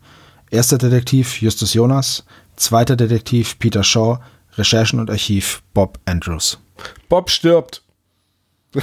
[0.51, 2.25] Erster Detektiv Justus Jonas,
[2.55, 4.21] zweiter Detektiv Peter Shaw,
[4.57, 6.59] Recherchen und Archiv Bob Andrews.
[7.09, 7.83] Bob stirbt.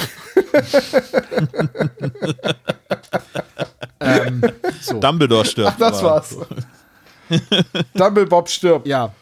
[4.81, 4.99] So.
[4.99, 5.73] Dumbledore stirbt.
[5.73, 6.37] Ach, das war's.
[7.93, 8.87] Dumble Bob stirbt.
[8.87, 9.13] Ja.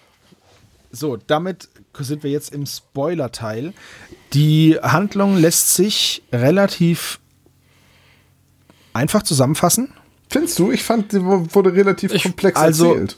[0.91, 1.69] So, damit
[2.03, 3.73] sind wir jetzt im Spoiler-Teil.
[4.33, 7.19] Die Handlung lässt sich relativ
[8.93, 9.93] einfach zusammenfassen.
[10.29, 10.71] Findest du?
[10.71, 13.17] Ich fand, die wurde relativ komplex also- erzählt.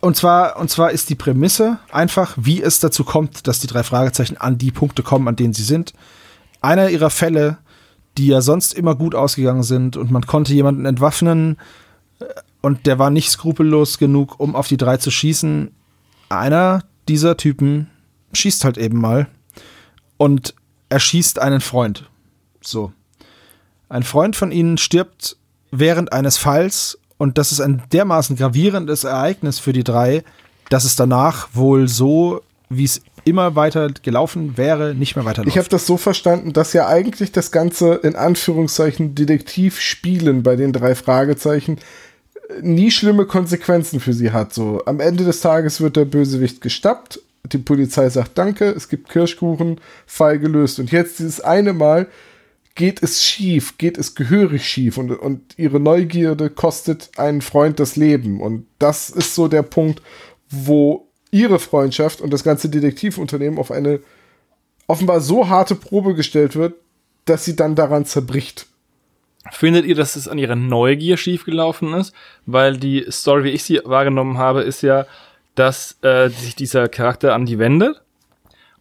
[0.00, 3.82] Und zwar, und zwar ist die Prämisse einfach, wie es dazu kommt, dass die drei
[3.82, 5.92] Fragezeichen an die Punkte kommen, an denen sie sind.
[6.60, 7.58] Einer ihrer Fälle,
[8.16, 11.56] die ja sonst immer gut ausgegangen sind und man konnte jemanden entwaffnen
[12.20, 12.26] äh,
[12.60, 15.72] und der war nicht skrupellos genug, um auf die drei zu schießen.
[16.28, 17.88] Einer dieser Typen
[18.32, 19.28] schießt halt eben mal
[20.16, 20.54] und
[20.88, 22.08] erschießt einen Freund.
[22.60, 22.92] So.
[23.88, 25.36] Ein Freund von ihnen stirbt
[25.70, 30.22] während eines Falls und das ist ein dermaßen gravierendes Ereignis für die drei,
[30.68, 35.54] dass es danach wohl so, wie es immer weiter gelaufen wäre, nicht mehr weiterläuft.
[35.54, 40.72] Ich habe das so verstanden, dass ja eigentlich das ganze in Anführungszeichen Detektivspielen bei den
[40.72, 41.78] drei Fragezeichen
[42.62, 44.54] nie schlimme Konsequenzen für sie hat.
[44.54, 47.20] So am Ende des Tages wird der Bösewicht gestappt,
[47.52, 50.78] die Polizei sagt Danke, es gibt Kirschkuchen, Fall gelöst.
[50.78, 52.08] Und jetzt dieses eine Mal
[52.74, 57.96] geht es schief, geht es gehörig schief und, und ihre Neugierde kostet einen Freund das
[57.96, 58.40] Leben.
[58.40, 60.02] Und das ist so der Punkt,
[60.48, 64.00] wo ihre Freundschaft und das ganze Detektivunternehmen auf eine
[64.86, 66.74] offenbar so harte Probe gestellt wird,
[67.24, 68.66] dass sie dann daran zerbricht.
[69.52, 72.14] Findet ihr, dass es an ihrer Neugier schiefgelaufen ist?
[72.46, 75.06] Weil die Story, wie ich sie wahrgenommen habe, ist ja,
[75.54, 78.02] dass äh, sich dieser Charakter an die wendet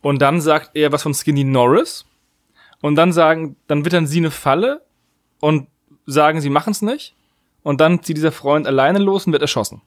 [0.02, 2.06] und dann sagt er was von Skinny Norris
[2.82, 4.82] und dann sagen, dann wittern sie eine Falle
[5.40, 5.68] und
[6.06, 7.16] sagen, sie machen es nicht
[7.64, 9.82] und dann zieht dieser Freund alleine los und wird erschossen.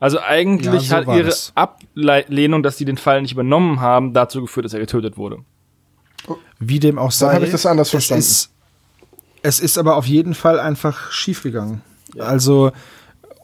[0.00, 1.52] Also eigentlich Ja, so hat ihre das.
[1.54, 5.44] Ablehnung, dass sie den Fall nicht übernommen haben, dazu geführt, dass er getötet wurde.
[6.58, 7.34] Wie dem auch sei.
[7.34, 8.20] habe ich das anders verstanden.
[8.20, 8.50] Ist,
[9.42, 11.82] es ist aber auf jeden Fall einfach schiefgegangen.
[12.18, 12.72] Also,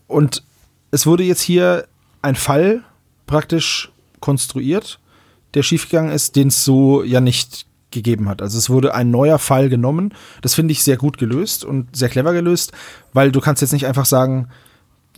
[0.06, 0.42] und
[0.90, 1.86] es wurde jetzt hier
[2.22, 2.82] ein Fall
[3.26, 4.98] praktisch konstruiert,
[5.54, 8.42] der schiefgegangen ist, den es so ja nicht gegeben hat.
[8.42, 10.12] Also es wurde ein neuer Fall genommen.
[10.42, 12.72] Das finde ich sehr gut gelöst und sehr clever gelöst,
[13.12, 14.48] weil du kannst jetzt nicht einfach sagen,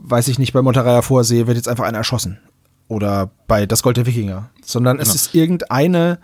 [0.00, 2.38] weiß ich nicht, bei Monterey Vorsee wird jetzt einfach einer erschossen.
[2.88, 5.14] oder bei Das Gold der Wikinger, sondern es Genau.
[5.16, 6.18] ist irgendeine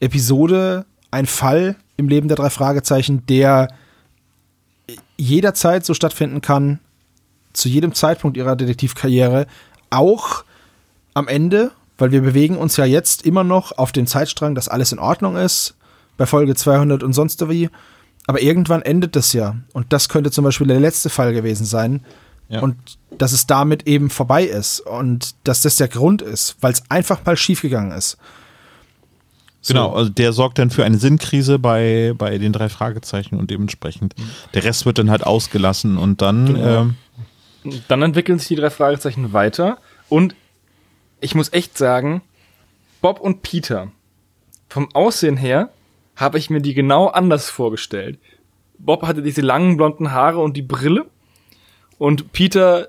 [0.00, 3.68] Episode, ein Fall im Leben der drei Fragezeichen, der
[5.16, 6.80] jederzeit so stattfinden kann,
[7.52, 9.46] zu jedem Zeitpunkt ihrer Detektivkarriere,
[9.90, 10.44] auch
[11.14, 14.92] am Ende, weil wir bewegen uns ja jetzt immer noch auf dem Zeitstrang, dass alles
[14.92, 15.74] in Ordnung ist,
[16.16, 17.70] bei Folge 200 und sonst wie.
[18.26, 19.56] Aber irgendwann endet das ja.
[19.72, 22.04] Und das könnte zum Beispiel der letzte Fall gewesen sein.
[22.48, 22.60] Ja.
[22.60, 22.76] Und
[23.18, 24.80] dass es damit eben vorbei ist.
[24.80, 28.16] Und dass das der Grund ist, weil es einfach mal schiefgegangen ist.
[29.66, 34.14] Genau, also der sorgt dann für eine Sinnkrise bei, bei den drei Fragezeichen und dementsprechend
[34.52, 36.56] der Rest wird dann halt ausgelassen und dann
[37.64, 40.34] ähm, Dann entwickeln sich die drei Fragezeichen weiter und
[41.20, 42.20] ich muss echt sagen,
[43.00, 43.90] Bob und Peter,
[44.68, 45.70] vom Aussehen her
[46.16, 48.18] habe ich mir die genau anders vorgestellt.
[48.78, 51.06] Bob hatte diese langen blonden Haare und die Brille
[51.98, 52.88] und Peter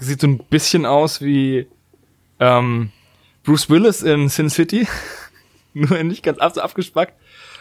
[0.00, 1.66] sieht so ein bisschen aus wie
[2.40, 2.90] ähm,
[3.44, 4.86] Bruce Willis in Sin City,
[5.74, 7.14] nur nicht ganz ab, so abgespackt.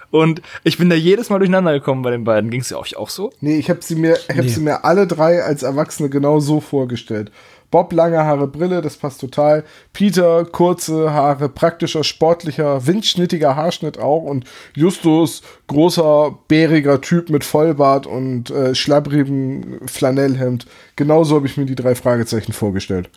[0.10, 2.50] Und ich bin da jedes Mal durcheinander gekommen bei den beiden.
[2.50, 3.32] Ging es ja euch auch so?
[3.41, 4.48] Nee, ich habe sie, mir, ich hab Nee.
[4.48, 7.30] sie mir alle drei als Erwachsene genau so vorgestellt.
[7.72, 9.65] Bob, lange Haare, Brille, das passt total.
[9.91, 14.24] Peter, kurze Haare, praktischer, sportlicher, windschnittiger Haarschnitt auch.
[14.24, 20.65] Und Justus, großer, bäriger Typ mit Vollbart und äh, schlabbrigem Flanellhemd.
[20.96, 23.10] Genauso habe ich mir die drei Fragezeichen vorgestellt.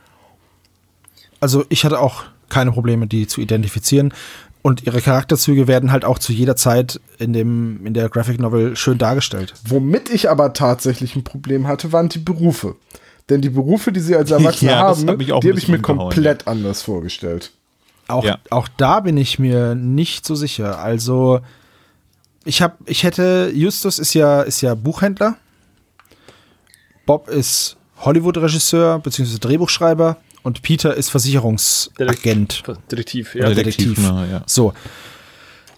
[1.39, 4.13] Also ich hatte auch keine Probleme, die zu identifizieren.
[4.63, 8.77] Und ihre Charakterzüge werden halt auch zu jeder Zeit in, dem, in der Graphic Novel
[8.77, 9.55] schön dargestellt.
[9.67, 12.77] Womit ich aber tatsächlich ein Problem hatte, waren die Berufe.
[13.31, 16.47] Denn die Berufe, die sie als Erwachsene Ja, haben, ein die habe ich mir komplett
[16.47, 17.53] anders vorgestellt.
[18.09, 18.39] Auch, Ja.
[18.51, 20.79] auch da bin ich mir nicht so sicher.
[20.79, 21.41] Also
[22.45, 25.37] ich habe, ich hätte, Justus ist ja, ist ja Buchhändler.
[27.07, 29.39] Bob ist Hollywood-Regisseur bzw.
[29.39, 32.63] Drehbuchschreiber und Peter ist Versicherungsagent.
[32.91, 33.55] Detektiv, Ja, ja.
[33.55, 34.43] Detektiv, ne, ja.
[34.47, 34.73] So,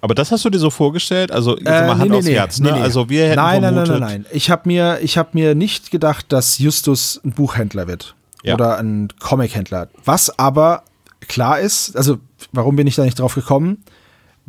[0.01, 1.31] Aber das hast du dir so vorgestellt?
[1.31, 2.77] Also Äh, mal Hand nee, aufs nee, Herz, nee, ne?
[2.77, 2.83] nee.
[2.83, 4.33] Also wir hätten nein, nein, nein, vermutet, nein, nein.
[4.33, 8.15] Ich habe mir, ich hab mir nicht gedacht, dass Justus ein Buchhändler wird.
[8.43, 8.55] Ja.
[8.55, 9.89] Oder ein Comichändler.
[10.05, 10.83] Was aber
[11.29, 12.19] klar ist, also
[12.53, 13.85] warum bin ich da nicht drauf gekommen?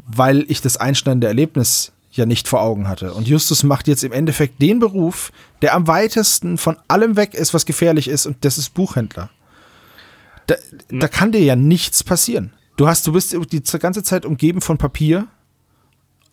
[0.07, 3.13] Weil ich das einschneidende Erlebnis ja nicht vor Augen hatte.
[3.13, 7.53] Und Justus macht jetzt im Endeffekt den Beruf, der am weitesten von allem weg ist,
[7.53, 9.29] was gefährlich ist, und das ist Buchhändler.
[10.47, 10.55] Da,
[10.89, 12.53] da kann dir ja nichts passieren.
[12.75, 15.27] Du hast, du bist die ganze Zeit umgeben von Papier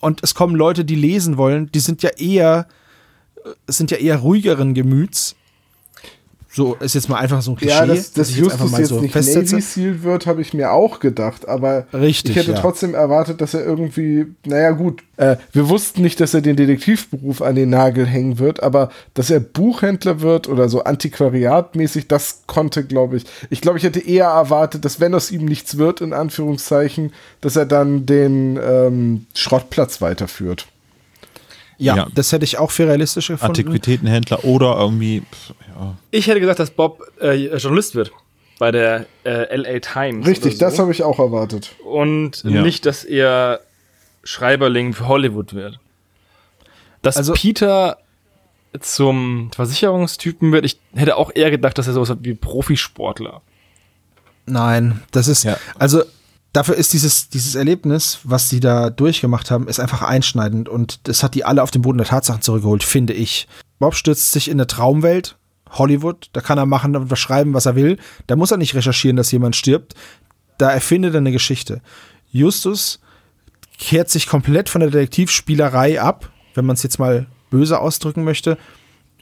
[0.00, 2.66] und es kommen Leute, die lesen wollen, die sind ja eher,
[3.44, 5.36] äh, sind ja eher ruhigeren Gemüts.
[6.52, 7.74] So ist jetzt mal einfach so ein Klischee.
[7.74, 9.54] Ja, dass, dass Justus jetzt so nicht festsetze.
[9.54, 11.48] Navy Seal wird, habe ich mir auch gedacht.
[11.48, 12.60] Aber Richtig, ich hätte ja.
[12.60, 17.40] trotzdem erwartet, dass er irgendwie, naja gut, äh, wir wussten nicht, dass er den Detektivberuf
[17.40, 22.84] an den Nagel hängen wird, aber dass er Buchhändler wird oder so antiquariatmäßig, das konnte,
[22.84, 26.12] glaube ich, ich glaube, ich hätte eher erwartet, dass wenn aus ihm nichts wird, in
[26.12, 30.66] Anführungszeichen, dass er dann den ähm, Schrottplatz weiterführt.
[31.80, 32.06] Ja, Ja.
[32.14, 33.46] das hätte ich auch für realistisch gefunden.
[33.46, 35.96] Antiquitätenhändler oder irgendwie, pff, ja.
[36.10, 38.12] Ich hätte gesagt, dass Bob äh, Journalist wird
[38.58, 40.26] bei der äh, LA Times.
[40.26, 40.82] Richtig, oder das so.
[40.82, 41.74] habe ich auch erwartet.
[41.84, 42.62] Und Ja.
[42.62, 43.60] nicht, dass er
[44.22, 45.78] Schreiberling für Hollywood wird.
[47.02, 47.96] Dass Also- Peter
[48.78, 53.40] zum Versicherungstypen wird, ich hätte auch eher gedacht, dass er sowas hat wie Profisportler.
[54.46, 55.56] Nein, das ist, Ja.
[55.78, 56.02] also
[56.52, 61.22] dafür ist dieses, dieses Erlebnis, was sie da durchgemacht haben, ist einfach einschneidend und das
[61.22, 63.48] hat die alle auf den Boden der Tatsachen zurückgeholt, finde ich.
[63.78, 65.36] Bob stürzt sich in eine Traumwelt,
[65.70, 67.98] Hollywood, da kann er machen und schreiben, was er will.
[68.26, 69.94] Da muss er nicht recherchieren, dass jemand stirbt.
[70.58, 71.80] Da erfindet er eine Geschichte.
[72.32, 73.00] Justus
[73.78, 78.58] kehrt sich komplett von der Detektivspielerei ab, wenn man es jetzt mal böse ausdrücken möchte.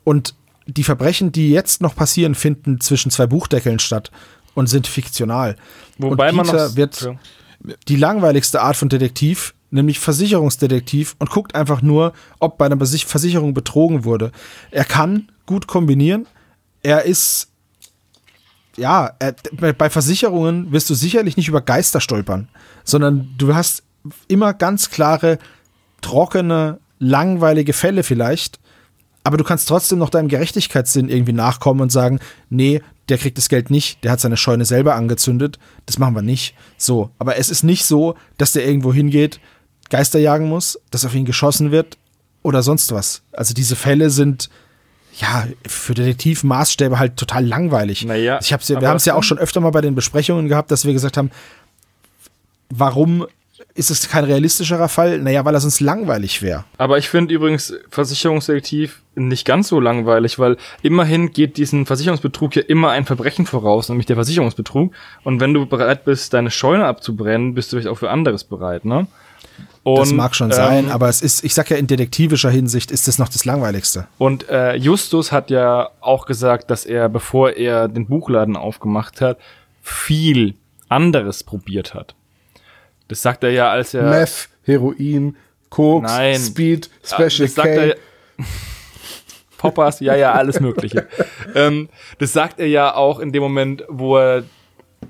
[0.05, 0.35] Und
[0.67, 4.11] die Verbrechen, die jetzt noch passieren, finden zwischen zwei Buchdeckeln statt
[4.59, 5.57] und sind fiktional.
[5.99, 7.15] Wobei und man Peter noch wird Ja.
[7.89, 13.55] die langweiligste Art von Detektiv, nämlich Versicherungsdetektiv und guckt einfach nur, ob bei einer Versicherung
[13.55, 14.33] betrogen wurde.
[14.71, 16.27] Er kann gut kombinieren.
[16.83, 17.49] Er ist
[18.77, 22.49] ja, er, bei- bei Versicherungen wirst du sicherlich nicht über Geister stolpern,
[22.85, 23.83] sondern du hast
[24.29, 25.39] immer ganz klare,
[26.01, 28.61] trockene, langweilige Fälle vielleicht,
[29.25, 33.49] aber du kannst trotzdem noch deinem Gerechtigkeitssinn irgendwie nachkommen und sagen, nee, der kriegt das
[33.49, 36.55] Geld nicht, der hat seine Scheune selber angezündet, das machen wir nicht.
[36.77, 39.41] So, aber es ist nicht so, dass der irgendwo hingeht,
[39.91, 41.97] Geister jagen muss, dass auf ihn geschossen wird
[42.43, 43.23] oder sonst was.
[43.33, 44.51] Also diese Fälle sind
[45.19, 48.05] ja für Detektivmaßstäbe halt total langweilig.
[48.05, 50.49] Naja, ich hab's ja, wir haben es ja auch schon öfter mal bei den Besprechungen
[50.49, 51.31] gehabt, dass wir gesagt haben,
[52.71, 53.27] warum
[53.75, 55.19] ist es kein realistischerer Fall?
[55.19, 56.65] Naja, weil er sonst langweilig wäre.
[56.77, 62.63] Aber ich finde übrigens Versicherungsdetektiv nicht ganz so langweilig, weil immerhin geht diesen Versicherungsbetrug ja
[62.63, 64.93] immer ein Verbrechen voraus, nämlich der Versicherungsbetrug.
[65.25, 68.85] Und wenn du bereit bist, deine Scheune abzubrennen, bist du vielleicht auch für anderes bereit,
[68.85, 69.07] ne?
[69.83, 72.91] Und, das mag schon sein, ähm, aber es ist, ich sag ja, in detektivischer Hinsicht
[72.91, 74.07] ist es noch das Langweiligste.
[74.19, 79.39] Und äh, Justus hat ja auch gesagt, dass er, bevor er den Buchladen aufgemacht hat,
[79.81, 80.55] viel
[80.89, 82.15] anderes probiert hat.
[83.09, 84.09] Das sagt er ja, als er.
[84.09, 85.37] Meth, Heroin,
[85.71, 86.39] Koks, Nein.
[86.39, 87.87] Speed, Special das sagt K.
[87.87, 87.97] er,
[89.59, 91.09] Poppers, ja, ja, alles Mögliche.
[91.55, 94.45] ähm, das sagt er ja auch in dem Moment, wo er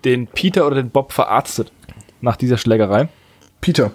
[0.04, 1.72] den Peter oder den Bob verarztet.
[2.20, 3.08] Nach dieser Schlägerei.
[3.60, 3.92] Peter.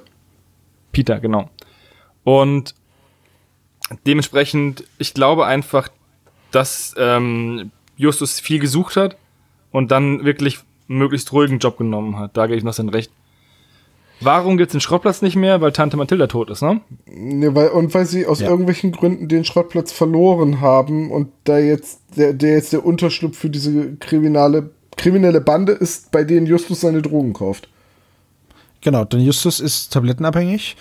[0.91, 1.49] Peter, genau.
[2.23, 2.75] Und
[4.05, 5.89] dementsprechend, ich glaube einfach,
[6.51, 9.17] dass ähm, Justus viel gesucht hat
[9.71, 12.37] und dann wirklich möglichst ruhigen Job genommen hat.
[12.37, 13.11] Da gebe ich noch sein Recht.
[14.23, 15.61] Warum gibt's den Schrottplatz nicht mehr?
[15.61, 16.81] Weil Tante Mathilda tot ist, ne?
[17.05, 18.49] Ne, weil, und weil sie aus Ja.
[18.49, 23.49] irgendwelchen Gründen den Schrottplatz verloren haben und da jetzt der, der jetzt der Unterschlupf für
[23.49, 27.67] diese kriminale, kriminelle Bande ist, bei denen Justus seine Drogen kauft.
[28.81, 30.75] Genau, denn Justus ist tablettenabhängig.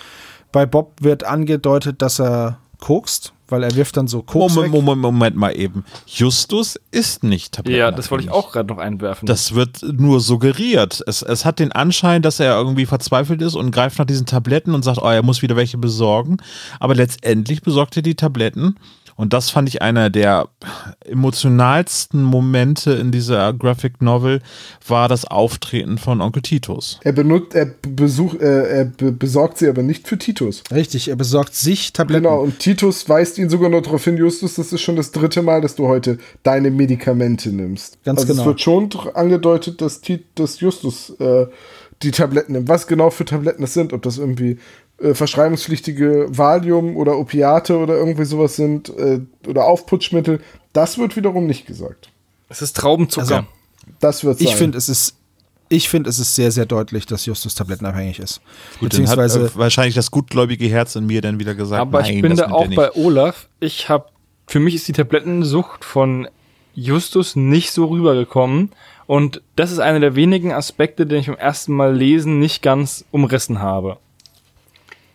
[0.51, 4.81] Bei Bob wird angedeutet, dass er kokst, weil er wirft dann so Koks Moment, weg.
[4.81, 5.85] Moment, Moment mal eben.
[6.07, 7.77] Justus ist nicht Tabletten.
[7.77, 9.27] Ja, das wollte ich auch gerade noch einwerfen.
[9.27, 11.03] Das wird nur suggeriert.
[11.05, 14.73] Es, es hat den Anschein, dass er irgendwie verzweifelt ist und greift nach diesen Tabletten
[14.73, 16.37] und sagt, oh, er muss wieder welche besorgen.
[16.79, 18.75] Aber letztendlich besorgt er die Tabletten.
[19.15, 20.47] Und das fand ich einer der
[21.05, 24.41] emotionalsten Momente in dieser Graphic Novel,
[24.87, 26.99] war das Auftreten von Onkel Titus.
[27.03, 30.63] Er benutzt, er besucht, äh, er be besorgt sie aber nicht für Titus.
[30.71, 32.23] Richtig, er besorgt sich Tabletten.
[32.23, 35.41] Genau, und Titus weist ihn sogar noch darauf hin, Justus, das ist schon das dritte
[35.41, 38.03] Mal, dass du heute deine Medikamente nimmst.
[38.03, 38.41] Ganz also genau.
[38.41, 41.47] Es wird schon angedeutet, dass, Ti- dass Justus äh,
[42.01, 42.67] die Tabletten nimmt.
[42.67, 44.57] Was genau für Tabletten das sind, ob das irgendwie
[45.03, 51.45] äh, verschreibungspflichtige Valium oder Opiate oder irgendwie sowas sind äh, oder Aufputschmittel, das wird wiederum
[51.45, 52.09] nicht gesagt.
[52.49, 53.35] es ist Traubenzucker.
[53.35, 53.47] Also,
[53.99, 54.57] Das wird Ich sein.
[54.57, 55.15] finde, es ist,
[55.69, 58.41] ich finde, es ist sehr, sehr deutlich, dass Justus tablettenabhängig ist.
[58.79, 62.01] Gut, dann hat Beziehungsweise, äh, wahrscheinlich das gutgläubige Herz in mir dann wieder gesagt, Aber
[62.01, 63.47] nein, ich bin da auch bei Olaf.
[63.59, 64.05] Ich habe,
[64.47, 66.27] für mich ist die Tablettensucht von
[66.75, 68.71] Justus nicht so rübergekommen.
[69.05, 73.03] Und das ist einer der wenigen Aspekte, den ich beim ersten Mal lesen nicht ganz
[73.11, 73.97] umrissen habe.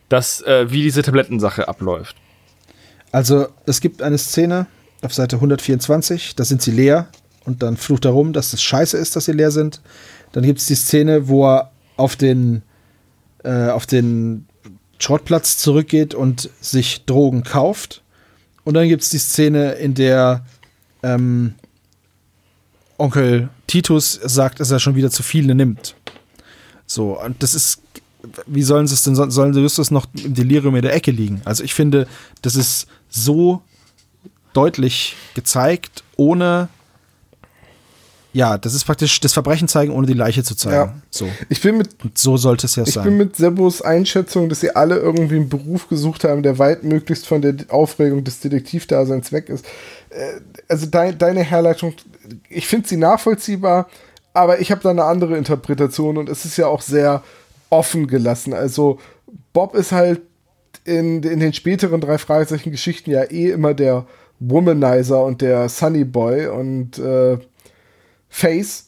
[0.08, 2.16] Das, äh, wie diese Tablettensache abläuft.
[3.12, 4.66] also es gibt eine Szene
[5.02, 7.08] auf Seite 124, da sind sie leer
[7.44, 9.80] und dann flucht er rum, dass das scheiße ist, dass sie leer sind.
[10.32, 12.62] Dann gibt es die Szene, wo er auf den,
[13.44, 14.46] äh, auf den
[14.98, 18.02] Schrottplatz zurückgeht und sich Drogen kauft.
[18.64, 20.44] Und dann gibt es die Szene, in der
[21.02, 21.54] ähm,
[22.98, 25.94] Onkel Titus sagt, dass er schon wieder zu viele nimmt.
[26.86, 27.80] So, und das ist,
[28.46, 31.10] wie sollen sie es denn, son- sollen sie Justus noch im Delirium in der Ecke
[31.10, 31.40] liegen?
[31.44, 32.06] Also ich finde,
[32.42, 33.62] das ist so
[34.52, 36.68] deutlich gezeigt, ohne,
[38.32, 40.74] ja, das ist praktisch das Verbrechen zeigen, ohne die Leiche zu zeigen.
[40.74, 40.94] Ja.
[41.10, 41.28] So.
[41.48, 43.04] ich bin mit Und so sollte es ja Ich sein.
[43.04, 47.26] bin mit Sebos Einschätzung, dass sie alle irgendwie einen Beruf gesucht haben, der weit möglichst
[47.26, 49.64] von der Aufregung des Detektivdaseins weg ist.
[50.10, 51.94] Äh, Also dein, deine Herleitung,
[52.50, 53.88] ich finde sie nachvollziehbar,
[54.34, 57.22] aber ich habe da eine andere Interpretation und es ist ja auch sehr
[57.70, 58.54] offen gelassen.
[58.54, 58.98] Also
[59.52, 60.20] Bob ist halt
[60.84, 64.06] in, in den späteren drei Fragezeichen Geschichten ja eh immer der
[64.40, 67.38] Womanizer und der Sunny Boy und äh,
[68.28, 68.84] Face.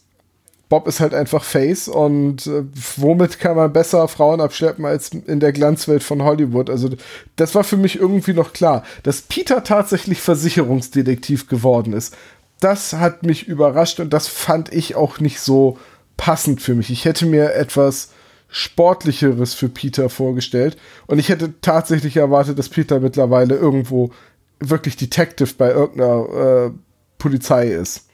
[0.68, 2.62] Bob ist halt einfach Face und äh,
[2.96, 6.70] womit kann man besser Frauen abschleppen als in der Glanzwelt von Hollywood?
[6.70, 6.90] Also
[7.34, 8.84] das war für mich irgendwie noch klar.
[9.02, 12.16] Dass Peter tatsächlich Versicherungsdetektiv geworden ist,
[12.60, 15.76] das hat mich überrascht und das fand ich auch nicht so
[16.16, 16.90] passend für mich.
[16.90, 18.10] Ich hätte mir etwas
[18.50, 24.10] sportlicheres für Peter vorgestellt und ich hätte tatsächlich erwartet, dass Peter mittlerweile irgendwo
[24.58, 26.70] wirklich Detective bei irgendeiner äh,
[27.18, 28.06] Polizei ist.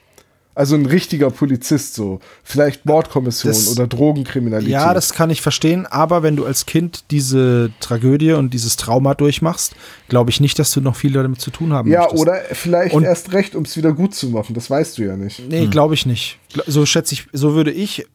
[0.54, 2.18] Also ein richtiger Polizist so.
[2.42, 4.72] Vielleicht Mordkommission Das- oder Drogenkriminalität.
[4.72, 9.12] Ja, das kann ich verstehen, aber wenn du als Kind diese Tragödie und dieses Trauma
[9.14, 9.74] durchmachst,
[10.08, 12.22] glaube ich nicht, dass du noch viel damit zu tun haben ja, möchtest.
[12.22, 14.54] oder vielleicht Und- erst recht, um es wieder gut zu machen.
[14.54, 15.46] Das weißt du ja nicht.
[15.46, 16.38] Nee, glaube ich nicht.
[16.66, 18.06] So schätze ich, so würde ich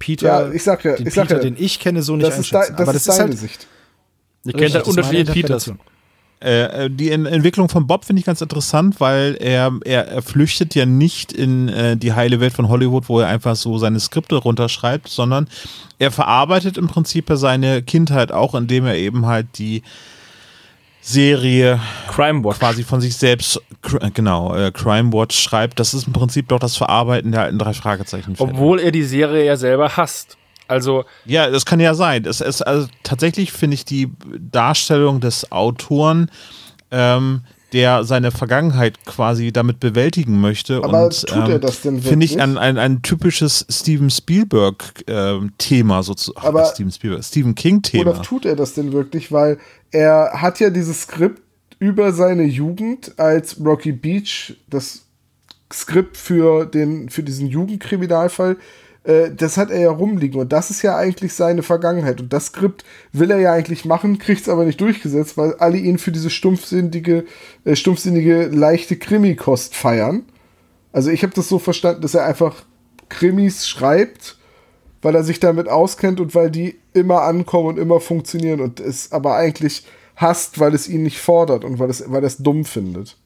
[0.00, 2.26] Peter, Ja, ich sag ja- den ich sag Peter, ja, den ich kenne, so nicht
[2.28, 2.76] Das ist, dein, einschätzen.
[2.78, 3.66] das aber ist das ist deine halt Sicht.
[4.42, 5.66] Ihr Richtig, kennt halt ist unterschiedliche Peters.
[5.68, 5.78] Interpretation.
[6.42, 10.74] Äh, die en Entwicklung von Bob finde ich ganz interessant, weil er, er, er flüchtet
[10.74, 14.36] ja nicht in äh, die heile Welt von Hollywood, wo er einfach so seine Skripte
[14.36, 15.48] runterschreibt, sondern
[15.98, 19.82] er verarbeitet im Prinzip ja seine Kindheit auch, indem er eben halt die
[21.00, 22.58] Serie Crime Watch.
[22.58, 23.60] quasi von sich selbst,
[24.00, 25.80] äh, genau, äh, Crime Watch schreibt.
[25.80, 28.34] Das ist im Prinzip doch das Verarbeiten der alten drei Fragezeichen.
[28.38, 30.36] Obwohl er die Serie ja selber hasst.
[30.68, 32.24] Also Ja, das kann ja sein.
[32.26, 36.30] Es ist also tatsächlich finde ich die Darstellung des Autoren,
[36.92, 37.42] ähm,
[37.72, 40.82] der seine Vergangenheit quasi damit bewältigen möchte.
[40.82, 46.02] Aber und, tut er ähm, das denn Finde ich ein, ein, ein typisches Steven Spielberg-Thema
[46.02, 46.46] sozusagen.
[46.46, 48.10] Aber- Steven Spielberg, Stephen King-Thema.
[48.10, 49.32] Oder tut er das denn wirklich?
[49.32, 49.58] Weil
[49.90, 51.42] er hat ja dieses Skript
[51.78, 55.06] über seine Jugend als Rocky Beach, das
[55.72, 58.56] Skript für, den, für diesen Jugendkriminalfall,
[59.04, 60.40] äh, das hat er ja rumliegen.
[60.40, 62.20] Und das ist ja eigentlich seine Vergangenheit.
[62.20, 65.78] Und das Skript will er ja eigentlich machen, kriegt es aber nicht durchgesetzt, weil alle
[65.78, 67.24] ihn für diese stumpfsinnige,
[67.64, 70.24] äh, stumpfsinnige, leichte Krimikost feiern.
[70.92, 72.64] Also ich habe das so verstanden, dass er einfach
[73.08, 74.38] Krimis schreibt,
[75.02, 79.12] weil er sich damit auskennt und weil die immer ankommen und immer funktionieren und es
[79.12, 79.86] aber eigentlich
[80.16, 83.16] hasst, weil es ihn nicht fordert und weil es, weil es dumm findet.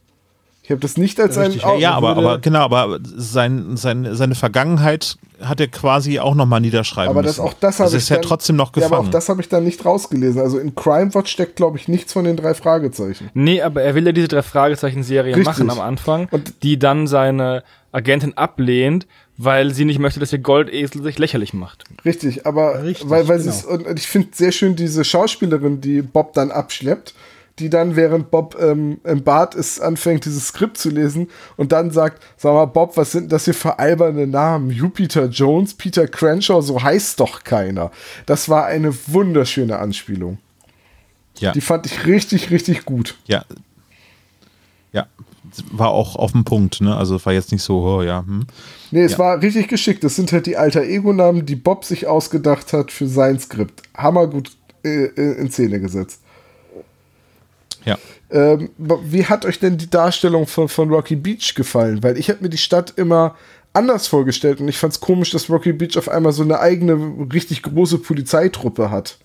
[0.65, 4.35] Ich habe das nicht als Richtig, ein ja, aber, aber genau, aber sein, sein, seine
[4.35, 7.49] Vergangenheit hat er quasi auch nochmal niederschreiben aber das müssen.
[7.49, 9.11] auch das habe also ich ist ja dann- trotzdem noch Ja, aber auch gefangen.
[9.13, 10.41] das habe ich dann nicht rausgelesen.
[10.41, 13.29] Also in Crime Watch steckt glaube ich nichts von den drei Fragezeichen.
[13.35, 17.63] Nee, aber er will ja diese drei Fragezeichen-Serie machen am Anfang, Und- die dann seine
[17.93, 19.07] Agentin ablehnt,
[19.37, 21.85] weil sie nicht möchte, dass ihr Goldesel sich lächerlich macht.
[22.07, 23.69] Richtig, aber Richtig, weil, weil genau.
[23.69, 27.15] und ich finde sehr schön diese Schauspielerin, die Bob dann abschleppt,
[27.59, 31.91] die dann während Bob ähm, im Bad ist anfängt dieses Skript zu lesen und dann
[31.93, 34.71] sagt, sag mal Bob, was sind das hier für alberne Namen?
[34.71, 37.91] Jupiter Jones, Peter Crenshaw, so heißt doch keiner.
[38.27, 40.39] Das war eine wunderschöne Anspielung.
[41.39, 43.17] ja, Die fand ich richtig richtig gut.
[43.27, 43.45] ja.
[44.93, 45.07] Ja,
[45.73, 46.97] war auch auf dem Punkt, ne?
[46.97, 48.25] Also war jetzt nicht so, oh, ja.
[48.25, 48.47] Hm.
[48.93, 49.19] Nee, es Ja.
[49.19, 50.05] war richtig geschickt.
[50.05, 53.83] Das sind halt die alter Ego-Namen, die Bob sich ausgedacht hat für sein Skript.
[53.97, 54.53] Hammergut
[54.85, 56.21] äh, äh, in Szene gesetzt.
[57.85, 57.99] Ja.
[58.31, 62.03] Ähm, wie hat euch denn die Darstellung von, von Rocky Beach gefallen?
[62.03, 63.37] Weil ich habe mir die Stadt immer
[63.73, 67.29] anders vorgestellt und ich fand es komisch, dass Rocky Beach auf einmal so eine eigene,
[67.33, 69.19] richtig große Polizeitruppe hat.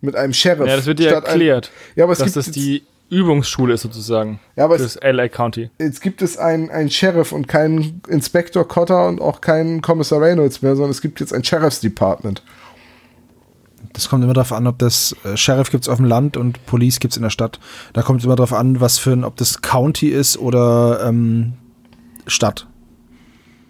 [0.00, 0.66] Mit einem Sheriff.
[0.68, 3.74] Ja, das wird ja Statt ein- erklärt, ja, aber es dass gibt das die Übungsschule
[3.74, 4.40] ist sozusagen.
[4.56, 5.70] Ja, aber fürs es- LA County.
[5.78, 10.62] jetzt gibt es einen, einen Sheriff und keinen Inspektor Cotter und auch keinen Kommissar Reynolds
[10.62, 12.42] mehr, sondern es gibt jetzt ein Sheriff's Department.
[13.92, 16.64] Das kommt immer darauf an, ob das äh, Sheriff gibt es auf dem Land und
[16.66, 17.60] Police gibt es in der Stadt.
[17.92, 21.52] Da kommt es immer darauf an, was für ein, ob das County ist oder ähm,
[22.26, 22.66] Stadt.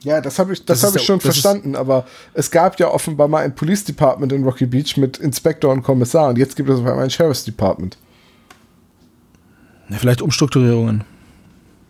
[0.05, 2.79] Ja, das habe ich, das Das hab ich der- schon ist- verstanden, aber es gab
[2.81, 6.57] ja offenbar mal ein Police Department in Rocky Beach mit Inspektor und Kommissar und jetzt
[6.57, 7.97] gibt es auf einmal ein Sheriff's Department.
[9.89, 11.05] Ja, vielleicht Umstrukturierungen.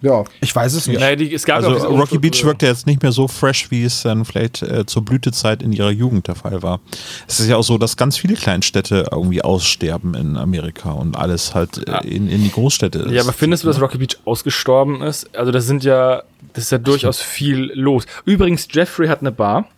[0.02, 0.98] Ja, Ich weiß es nicht.
[1.00, 3.84] Naja, die, es gab Also Rocky Beach wirkt ja jetzt nicht mehr so fresh, wie
[3.84, 6.80] es dann vielleicht äh, zur Blütezeit in ihrer Jugend der Fall war.
[7.28, 11.54] Es ist ja auch so, dass ganz viele Kleinstädte irgendwie aussterben in Amerika und alles
[11.54, 13.12] halt äh, in, in die Großstädte ist.
[13.12, 15.34] Ja, aber findest du, dass Rocky Beach ausgestorben ist?
[15.36, 16.22] Also das sind ja,
[16.52, 18.04] das ist ja durchaus viel los.
[18.24, 19.68] Übrigens, Jeffrey hat eine Bar.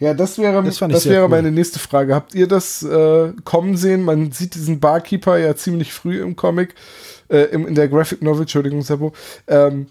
[0.00, 1.28] ja, das wäre, Das das, fand ich sehr wäre cool.
[1.30, 2.14] meine nächste Frage.
[2.14, 4.02] Habt ihr das äh, kommen sehen?
[4.02, 6.74] Man sieht diesen Barkeeper ja ziemlich früh im Comic,
[7.28, 9.12] äh, in der Graphic Novel, Entschuldigung, Sabo.
[9.46, 9.86] Ähm,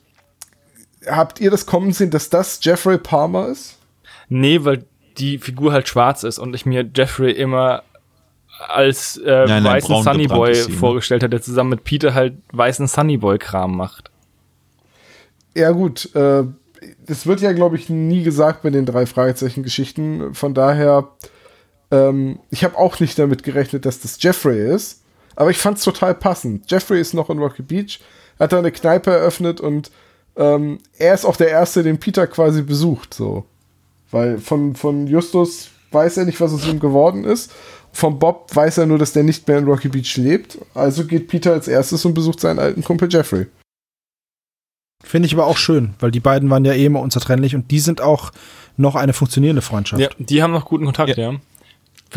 [1.08, 3.78] habt ihr das kommen sehen, dass das Jeffrey Palmer ist?
[4.30, 4.86] Nee, weil
[5.18, 7.84] die Figur halt schwarz ist und ich mir Jeffrey immer
[8.68, 10.78] als äh, Nein, nein, weißen sie, ne?
[10.78, 14.12] vorgestellt hat, der zusammen mit Peter halt weißen Sunnyboy-Kram macht.
[15.56, 16.14] Ja, gut.
[16.16, 16.44] Äh,
[17.06, 20.34] das wird ja, glaube ich, nie gesagt bei den drei Fragezeichen-Geschichten.
[20.34, 21.10] Von daher,
[21.92, 25.01] ähm, ich habe auch nicht damit gerechnet, dass das Jeffrey ist.
[25.36, 26.70] Aber ich fand es total passend.
[26.70, 28.00] Jeffrey ist noch in Rocky Beach,
[28.40, 29.92] hat da eine Kneipe eröffnet und
[30.36, 33.14] ähm, er ist auch der Erste, den Peter quasi besucht.
[33.14, 33.46] So.
[34.12, 37.52] Weil von, von Justus weiß er nicht, was aus ihm geworden ist.
[37.94, 40.58] Von Bob weiß er nur, dass der nicht mehr in Rocky Beach lebt.
[40.74, 43.48] Also geht Peter als erstes und besucht seinen alten Kumpel Jeffrey.
[45.04, 47.80] Finde ich aber auch schön, weil die beiden waren ja eh immer unzertrennlich und die
[47.80, 48.32] sind auch
[48.78, 50.02] noch eine funktionierende Freundschaft.
[50.02, 51.32] Ja, die haben noch guten Kontakt, ja.
[51.32, 51.40] F-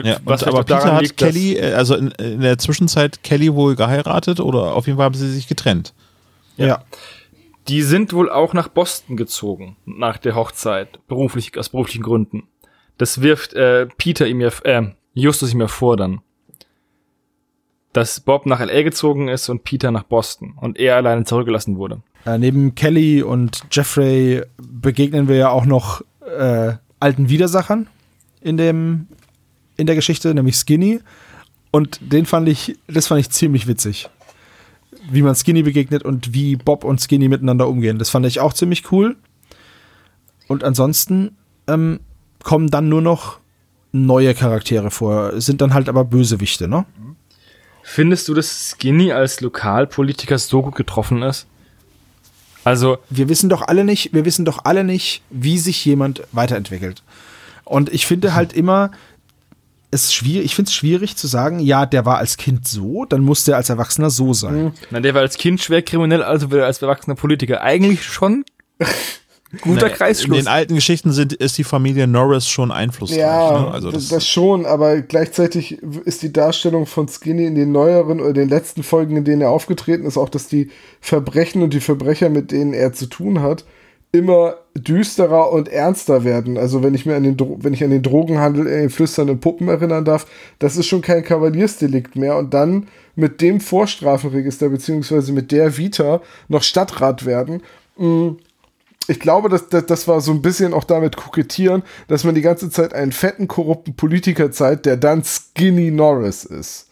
[0.02, 3.22] Ja, Was und, vielleicht aber Peter hat liegt, Kelly, äh, also in, in der Zwischenzeit
[3.22, 5.94] Kelly wohl geheiratet oder auf jeden Fall haben sie sich getrennt.
[6.56, 6.82] ja.
[7.68, 12.42] Die sind wohl auch nach Boston gezogen nach der Hochzeit, beruflich aus beruflichen Gründen.
[12.98, 16.20] Das wirft äh, Peter ihm ja, äh, Justus ihm ja vor dann,
[17.94, 22.02] dass Bob nach LA gezogen ist und Peter nach Boston und er alleine zurückgelassen wurde.
[22.26, 27.86] Äh, neben Kelly und Jeffrey begegnen wir ja auch noch äh, alten Widersachern
[28.40, 29.08] in dem
[29.76, 31.00] in der Geschichte, nämlich Skinny.
[31.70, 34.08] Und den fand ich, das fand ich ziemlich witzig.
[35.10, 37.98] Wie man Skinny begegnet und wie Bob und Skinny miteinander umgehen.
[37.98, 39.16] Das fand ich auch ziemlich cool.
[40.46, 42.00] Und ansonsten ähm,
[42.42, 43.38] kommen dann nur noch
[43.92, 46.84] neue Charaktere vor, sind dann halt aber Bösewichte, ne?
[47.82, 51.46] Findest du, dass Skinny als Lokalpolitiker so gut getroffen ist?
[52.64, 57.02] Also, wir wissen doch alle nicht, wir wissen doch alle nicht, wie sich jemand weiterentwickelt.
[57.62, 58.90] Und ich finde halt immer,
[59.94, 63.22] es schwierig, ich finde es schwierig zu sagen, ja, der war als Kind so, dann
[63.22, 64.72] muss der als Erwachsener so sein.
[64.90, 67.62] Na, der war als Kind schwer kriminell, also wird er als erwachsener Politiker.
[67.62, 68.44] Eigentlich schon
[69.60, 70.38] guter Nee, Kreisschluss.
[70.38, 73.18] In den alten Geschichten sind, ist die Familie Norris schon einflussreich.
[73.18, 73.70] Ja, ne?
[73.70, 78.20] also das, das, das schon, aber gleichzeitig ist die Darstellung von Skinny in den neueren
[78.20, 80.70] oder den letzten Folgen, in denen er aufgetreten ist, auch, dass die
[81.00, 83.64] Verbrechen und die Verbrecher, mit denen er zu tun hat,
[84.14, 86.56] immer düsterer und ernster werden.
[86.56, 89.40] Also wenn ich mir an den, Dro wenn ich an den Drogenhandel in den flüsternden
[89.40, 90.26] Puppen erinnern darf,
[90.60, 92.86] das ist schon kein Kavaliersdelikt mehr und dann
[93.16, 97.62] mit dem Vorstrafenregister beziehungsweise mit der Vita noch Stadtrat werden.
[97.96, 98.36] mh,
[99.06, 102.40] ich glaube, dass, dass das war so ein bisschen auch damit kokettieren, dass man die
[102.40, 106.88] ganze Zeit einen fetten, korrupten Politiker zeigt, der dann Skinny Norris ist.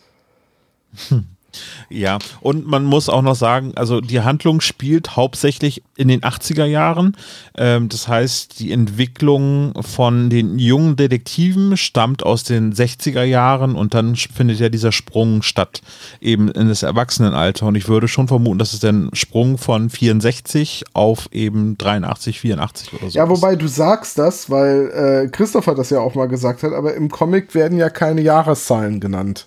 [1.88, 6.64] Ja, und man muss auch noch sagen, also die Handlung spielt hauptsächlich in den 80er
[6.64, 7.16] Jahren.
[7.56, 13.94] Ähm, das heißt, die Entwicklung von den jungen Detektiven stammt aus den 60er Jahren und
[13.94, 15.82] dann findet ja dieser Sprung statt,
[16.20, 17.66] eben in das Erwachsenenalter.
[17.66, 22.92] Und ich würde schon vermuten, dass es der Sprung von 64 auf eben 83, 84
[22.94, 26.62] oder so Ja, wobei du sagst das, weil äh, Christopher das ja auch mal gesagt
[26.62, 29.46] hat, aber im Comic werden ja keine Jahreszahlen genannt.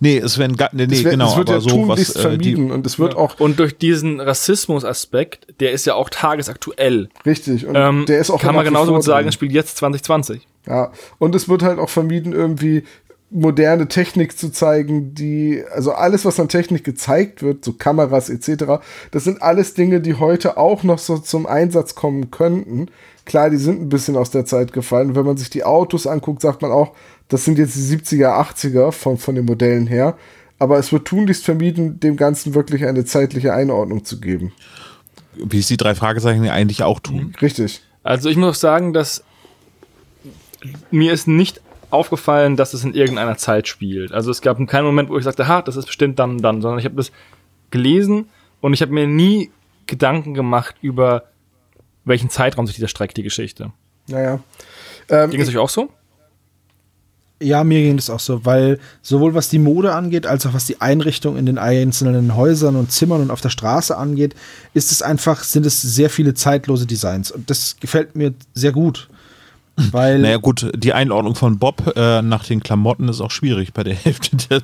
[0.00, 2.38] Nee, es werden gar, nee, wird, genau, es wird aber ja so tunlichst was äh,
[2.38, 7.08] die, vermieden und es wird auch Und durch diesen Rassismusaspekt, der ist ja auch tagesaktuell.
[7.24, 10.46] richtig und Ähm, der ist auch kann man genauso gut sagen, es spielt jetzt 2020.
[10.66, 12.84] Ja, und es wird halt auch vermieden, irgendwie
[13.30, 18.80] moderne Technik zu zeigen, die, also alles, was an Technik gezeigt wird, so Kameras etc.,
[19.12, 22.88] das sind alles Dinge, die heute auch noch so zum Einsatz kommen könnten.
[23.24, 25.14] Klar, die sind ein bisschen aus der Zeit gefallen.
[25.14, 26.92] Wenn man sich die Autos anguckt, sagt man auch,
[27.30, 30.16] das sind jetzt die 70er, 80er von, von den Modellen her.
[30.58, 34.52] Aber es wird tunlichst vermieden, dem Ganzen wirklich eine zeitliche Einordnung zu geben.
[35.36, 37.34] wie es die drei Fragezeichen ja eigentlich auch tun.
[37.40, 37.80] Richtig.
[38.02, 39.24] Also ich muss auch sagen, dass
[40.90, 44.12] mir ist nicht aufgefallen, dass es in irgendeiner Zeit spielt.
[44.12, 46.60] Also es gab keinen Moment, wo ich sagte, ha, das ist bestimmt dann und dann,
[46.60, 47.10] sondern ich habe das
[47.70, 48.28] gelesen
[48.60, 49.50] und ich habe mir nie
[49.86, 51.24] Gedanken gemacht über
[52.04, 53.72] welchen Zeitraum sich dieser streckt, die Geschichte.
[54.08, 54.40] Naja.
[55.08, 55.90] Ähm, Ging es euch auch so?
[57.42, 60.66] Ja, mir ging das auch so, weil sowohl was die Mode angeht, als auch was
[60.66, 64.34] die Einrichtung in den einzelnen Häusern und Zimmern und auf der Straße angeht,
[64.74, 67.30] ist es einfach, sind es sehr viele zeitlose Designs.
[67.30, 69.08] Und das gefällt mir sehr gut.
[69.92, 73.82] Weil, Naja gut, die Einordnung von Bob äh, nach den Klamotten ist auch schwierig bei
[73.84, 74.60] der Hälfte der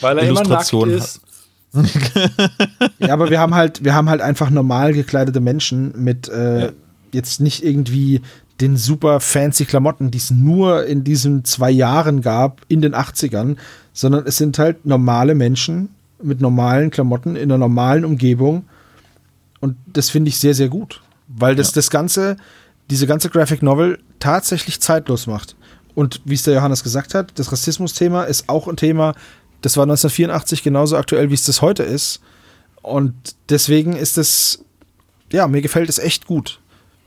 [0.00, 1.20] Weil er immer nackt Illustration ist.
[2.98, 6.72] ja, aber wir haben halt, wir haben halt einfach normal gekleidete Menschen mit äh, Ja.
[7.12, 8.22] jetzt nicht irgendwie
[8.60, 13.56] den super fancy Klamotten, die es nur in diesen zwei Jahren gab, in den 80ern,
[13.92, 15.90] sondern es sind halt normale Menschen
[16.22, 18.64] mit normalen Klamotten in einer normalen Umgebung.
[19.60, 21.02] Und das finde ich sehr, sehr gut.
[21.28, 22.36] Weil das das Ganze,
[22.88, 25.56] diese ganze Graphic Novel tatsächlich zeitlos macht.
[25.94, 29.14] Und wie es der Johannes gesagt hat, das Rassismus-Thema ist auch ein Thema,
[29.62, 32.20] das war 1984 genauso aktuell, wie es das heute ist.
[32.82, 33.14] Und
[33.48, 34.64] deswegen ist es,
[35.32, 36.60] ja, mir gefällt es echt gut.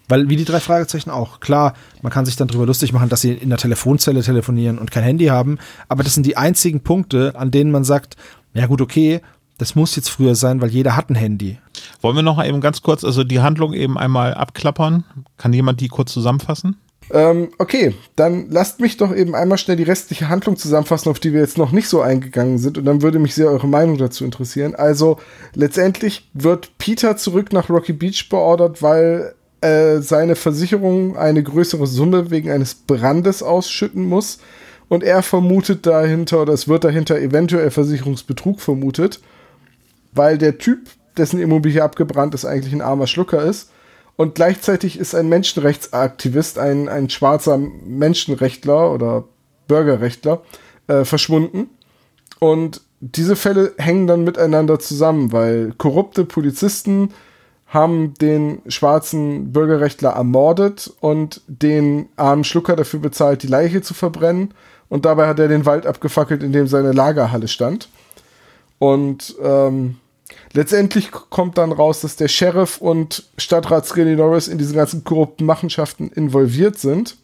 [0.09, 1.39] Weil, wie die drei Fragezeichen auch.
[1.39, 4.91] Klar, man kann sich dann drüber lustig machen, dass sie in der Telefonzelle telefonieren und
[4.91, 5.59] kein Handy haben.
[5.87, 8.17] Aber das sind die einzigen Punkte, an denen man sagt,
[8.53, 9.21] ja gut, okay,
[9.59, 11.59] das muss jetzt früher sein, weil jeder hat ein Handy.
[12.01, 15.03] Wollen wir noch mal eben ganz kurz, also die Handlung eben einmal abklappern?
[15.37, 16.77] Kann jemand die kurz zusammenfassen?
[17.11, 21.33] Ähm, okay, dann lasst mich doch eben einmal schnell die restliche Handlung zusammenfassen, auf die
[21.33, 22.77] wir jetzt noch nicht so eingegangen sind.
[22.77, 24.75] Und dann würde mich sehr eure Meinung dazu interessieren.
[24.75, 25.17] Also,
[25.55, 32.31] letztendlich wird Peter zurück nach Rocky Beach beordert, weil äh, seine Versicherung eine größere Summe
[32.31, 34.39] wegen eines Brandes ausschütten muss.
[34.87, 39.19] Und er vermutet dahinter, oder es wird dahinter eventuell Versicherungsbetrug vermutet,
[40.13, 43.71] weil der Typ, dessen Immobilie abgebrannt ist, eigentlich ein armer Schlucker ist.
[44.15, 49.25] Und gleichzeitig ist ein Menschenrechtsaktivist, ein, ein schwarzer Menschenrechtler oder
[49.67, 50.41] Bürgerrechtler,
[50.87, 51.69] äh, verschwunden.
[52.39, 57.13] Und diese Fälle hängen dann miteinander zusammen, weil korrupte Polizisten
[57.69, 64.53] haben den schwarzen Bürgerrechtler ermordet und den armen Schlucker dafür bezahlt, die Leiche zu verbrennen.
[64.89, 67.89] Und dabei hat er den Wald abgefackelt, in dem seine Lagerhalle stand.
[68.79, 69.97] Und ähm,
[70.53, 75.45] letztendlich kommt dann raus, dass der Sheriff und Stadtrat Skinny Norris in diese ganzen korrupten
[75.45, 77.17] Machenschaften involviert sind.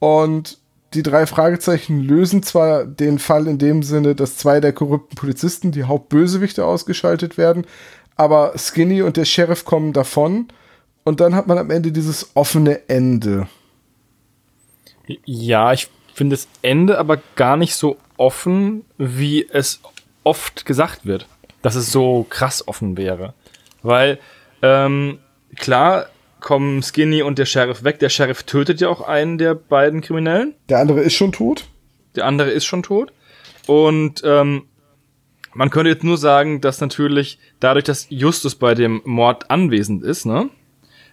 [0.00, 0.58] Und
[0.94, 5.70] die drei Fragezeichen lösen zwar den Fall in dem Sinne, dass zwei der korrupten Polizisten,
[5.70, 7.64] die Hauptbösewichte, ausgeschaltet werden,
[8.20, 10.48] aber Skinny und der Sheriff kommen davon.
[11.04, 13.48] Und dann hat man am Ende dieses offene Ende.
[15.24, 19.80] Ja, ich finde das Ende aber gar nicht so offen, wie es
[20.22, 21.26] oft gesagt wird,
[21.62, 23.32] dass es so krass offen wäre.
[23.82, 24.18] Weil,
[24.60, 25.20] ähm,
[25.56, 26.10] klar,
[26.40, 28.00] kommen Skinny und der Sheriff weg.
[28.00, 30.54] Der Sheriff tötet ja auch einen der beiden Kriminellen.
[30.68, 31.64] Der andere ist schon tot.
[32.16, 33.14] Der andere ist schon tot.
[33.66, 34.66] Und ähm,
[35.54, 40.26] man könnte jetzt nur sagen, dass natürlich dadurch, dass Justus bei dem Mord anwesend ist,
[40.26, 40.48] ne,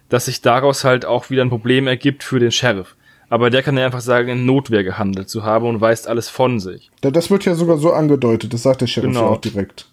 [0.08, 2.94] dass sich daraus halt auch wieder ein Problem ergibt für den Sheriff.
[3.30, 6.60] Aber der kann ja einfach sagen, in Notwehr gehandelt zu haben und weist alles von
[6.60, 6.90] sich.
[7.02, 9.20] Da- Das wird ja sogar so angedeutet, das sagt der Sheriff Genau.
[9.22, 9.86] ja auch direkt.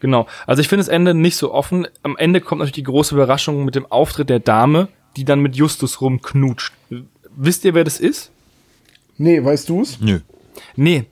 [0.00, 0.26] Genau.
[0.46, 1.86] Also ich finde das Ende nicht so offen.
[2.02, 5.56] Am Ende kommt natürlich die große Überraschung mit dem Auftritt der Dame, die dann mit
[5.56, 6.74] Justus rumknutscht.
[7.36, 8.30] Wisst ihr, wer das ist?
[9.16, 9.98] Nee, weißt du's?
[10.00, 10.20] Nö.
[10.76, 11.04] Nee.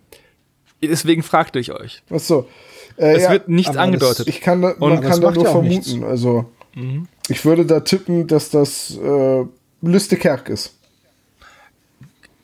[0.83, 2.03] Deswegen fragte ich euch.
[2.11, 2.49] Achso.
[2.97, 4.29] Äh, Es wird nichts angedeutet.
[4.29, 5.69] Ich kann da, man kann da nur ja vermuten.
[5.69, 5.95] nichts.
[6.03, 7.07] Also, Mhm.
[7.29, 9.45] ich würde da tippen, dass das äh,
[9.83, 10.75] Lüste Kerk ist.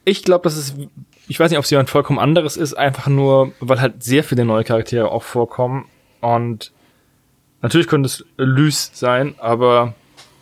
[0.05, 0.75] Ich glaube, dass es,
[1.29, 4.45] ich weiß nicht, ob es jemand vollkommen anderes ist, einfach nur, weil halt sehr viele
[4.45, 5.87] neue Charaktere auch vorkommen.
[6.21, 6.73] Und
[7.63, 9.95] natürlich könnte es Lys sein, aber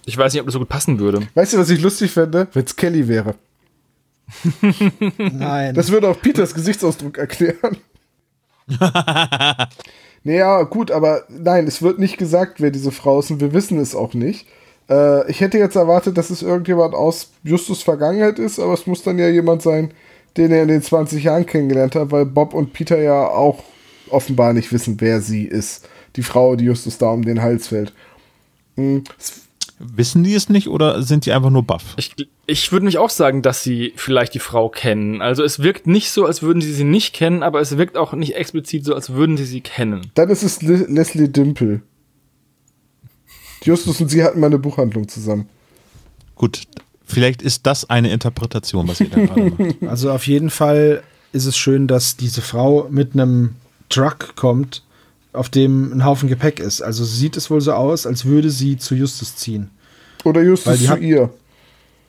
[0.04, 1.26] ich weiß nicht, ob das so gut passen würde.
[1.34, 2.46] Weißt du, was ich lustig fände?
[2.52, 3.34] Wenn es Kelly wäre.
[5.18, 5.74] Nein.
[5.74, 7.76] Das würde auch Peters Gesichtsausdruck erklären.
[10.24, 13.78] naja, gut, aber nein, es wird nicht gesagt, wer diese Frau ist und wir wissen
[13.78, 14.46] es auch nicht.
[14.88, 19.02] Äh, ich hätte jetzt erwartet, dass es irgendjemand aus Justus Vergangenheit ist, aber es muss
[19.02, 19.92] dann ja jemand sein,
[20.36, 23.62] den er in den 20 Jahren kennengelernt hat, weil Bob und Peter ja auch
[24.10, 25.88] offenbar nicht wissen, wer sie ist.
[26.16, 27.92] Die Frau, die Justus da um den Hals fällt.
[28.76, 29.45] Hm, es-
[29.78, 31.94] Wissen die es nicht oder sind die einfach nur baff?
[31.98, 32.14] Ich,
[32.46, 35.20] ich würde mich auch sagen, dass sie vielleicht die Frau kennen.
[35.20, 38.14] Also es wirkt nicht so, als würden sie sie nicht kennen, aber es wirkt auch
[38.14, 40.10] nicht explizit so, als würden sie sie kennen.
[40.14, 41.82] Dann ist es Le Leslie Dimple.
[43.64, 45.48] Justus und sie hatten mal eine Buchhandlung zusammen.
[46.36, 46.62] Gut,
[47.04, 49.82] vielleicht ist das eine Interpretation, was ihr da gerade macht.
[49.88, 51.02] Also auf jeden Fall
[51.32, 53.56] ist es schön, dass diese Frau mit einem
[53.90, 54.82] Truck kommt,
[55.36, 56.82] auf dem ein Haufen Gepäck ist.
[56.82, 59.70] Also sieht es wohl so aus, als würde sie zu Justus ziehen.
[60.24, 61.30] Oder Justus zu hat- ihr.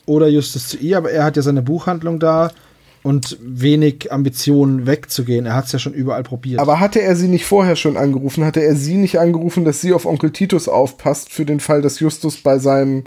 [0.06, 2.52] Oder Justus zu ihr, aber er hat ja seine Buchhandlung da
[3.04, 5.46] und wenig Ambitionen wegzugehen.
[5.46, 6.60] Er hat es ja schon überall probiert.
[6.60, 8.46] Aber hatte er sie nicht vorher schon angerufen?
[8.46, 12.00] Hatte er sie nicht angerufen, dass sie auf Onkel Titus aufpasst, für den Fall, dass
[12.00, 13.04] Justus bei seinem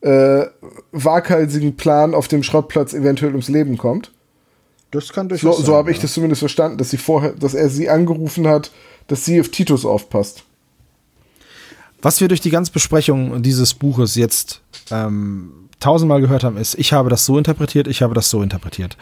[0.00, 0.46] äh,
[0.92, 4.12] waghalsigen Plan auf dem Schrottplatz eventuell ums Leben kommt?
[4.90, 6.02] das kann So, durchaus so sein, habe ich ja.
[6.02, 8.70] das zumindest verstanden, dass sie vorher, dass er sie angerufen hat,
[9.06, 10.44] dass sie auf Titus aufpasst.
[12.00, 16.92] Was wir durch die ganze Besprechung dieses Buches jetzt ähm, tausendmal gehört haben, ist, ich
[16.92, 18.96] habe das so interpretiert, ich habe das so interpretiert.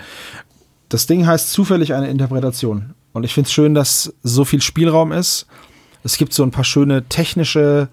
[0.91, 2.95] Das Ding heißt zufällig eine Interpretation.
[3.13, 5.47] Und ich finde es schön, dass so viel Spielraum ist.
[6.05, 7.89] Es gibt so ein paar schöne technische,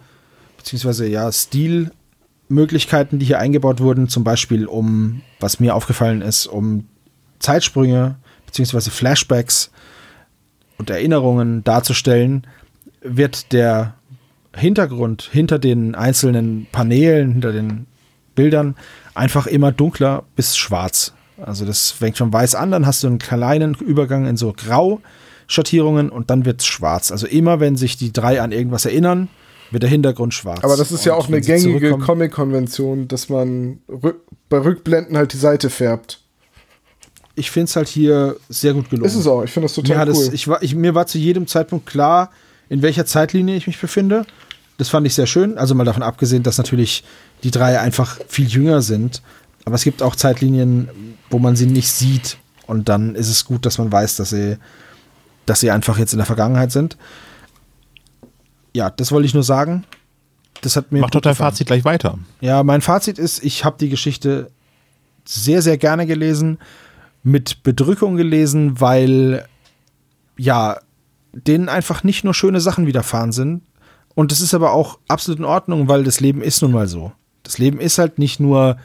[0.57, 4.09] beziehungsweise ja, Stilmöglichkeiten, die hier eingebaut wurden.
[4.09, 6.87] Zum Beispiel um, was mir aufgefallen ist, um
[7.39, 9.71] Zeitsprünge, beziehungsweise Flashbacks
[10.77, 12.45] und Erinnerungen darzustellen,
[13.01, 13.95] wird der
[14.55, 17.85] Hintergrund hinter den einzelnen Paneelen, hinter den
[18.35, 18.75] Bildern
[19.13, 21.13] einfach immer dunkler bis schwarz.
[21.41, 26.09] Also das fängt schon weiß an, dann hast du einen kleinen Übergang in so Grau-Schattierungen
[26.09, 27.11] und dann wird es schwarz.
[27.11, 29.29] Also immer, wenn sich die drei an irgendwas erinnern,
[29.71, 30.63] wird der Hintergrund schwarz.
[30.63, 35.33] Aber das ist ja Und auch eine gängige Comic-Konvention, dass man rück, bei Rückblenden halt
[35.33, 36.21] die Seite färbt.
[37.37, 39.07] Ich finde es halt hier sehr gut gelungen.
[39.07, 40.15] Ist es auch, ich finde das Mir, total hat cool.
[40.15, 42.31] es, ich war, ich, mir war zu jedem Zeitpunkt klar,
[42.67, 44.25] in welcher Zeitlinie ich mich befinde.
[44.77, 45.57] Das fand ich sehr schön.
[45.57, 47.03] Also mal davon abgesehen, dass natürlich
[47.43, 49.21] die drei einfach viel jünger sind.
[49.65, 50.89] Aber es gibt auch Zeitlinien,
[51.29, 52.37] wo man sie nicht sieht.
[52.65, 54.57] Und dann ist es gut, dass man weiß, dass sie,
[55.45, 56.97] dass sie einfach jetzt in der Vergangenheit sind.
[58.73, 59.85] Ja, das wollte ich nur sagen.
[60.61, 61.51] Das hat mir Mach doch dein gefallen.
[61.51, 62.17] Fazit gleich weiter.
[62.41, 64.51] Ja, mein Fazit ist, ich habe die Geschichte
[65.25, 66.57] sehr, sehr gerne gelesen,
[67.27, 69.45] mit Bedrückung gelesen, weil
[70.37, 70.79] ja,
[71.33, 73.63] denen einfach nicht nur schöne Sachen widerfahren sind.
[74.15, 77.11] Und das ist aber auch absolut in Ordnung, weil das Leben ist nun mal so.
[77.43, 78.77] Das Leben ist halt nicht nur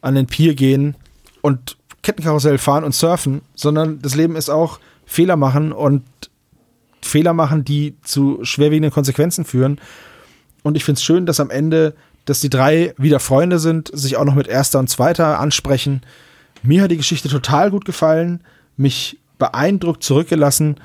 [0.00, 0.96] an den Pier gehen
[1.42, 6.02] und Kettenkarussell fahren und surfen, sondern das Leben ist auch Fehler machen und
[7.02, 9.80] Fehler machen, die zu schwerwiegenden Konsequenzen führen.
[10.64, 14.16] Und ich finde es schön, dass am Ende, dass die drei wieder Freunde sind, sich
[14.16, 16.02] auch noch mit erster und zweiter ansprechen.
[16.66, 18.40] Mir hat die Geschichte total gut gefallen,
[18.76, 20.76] mich beeindruckt zurückgelassen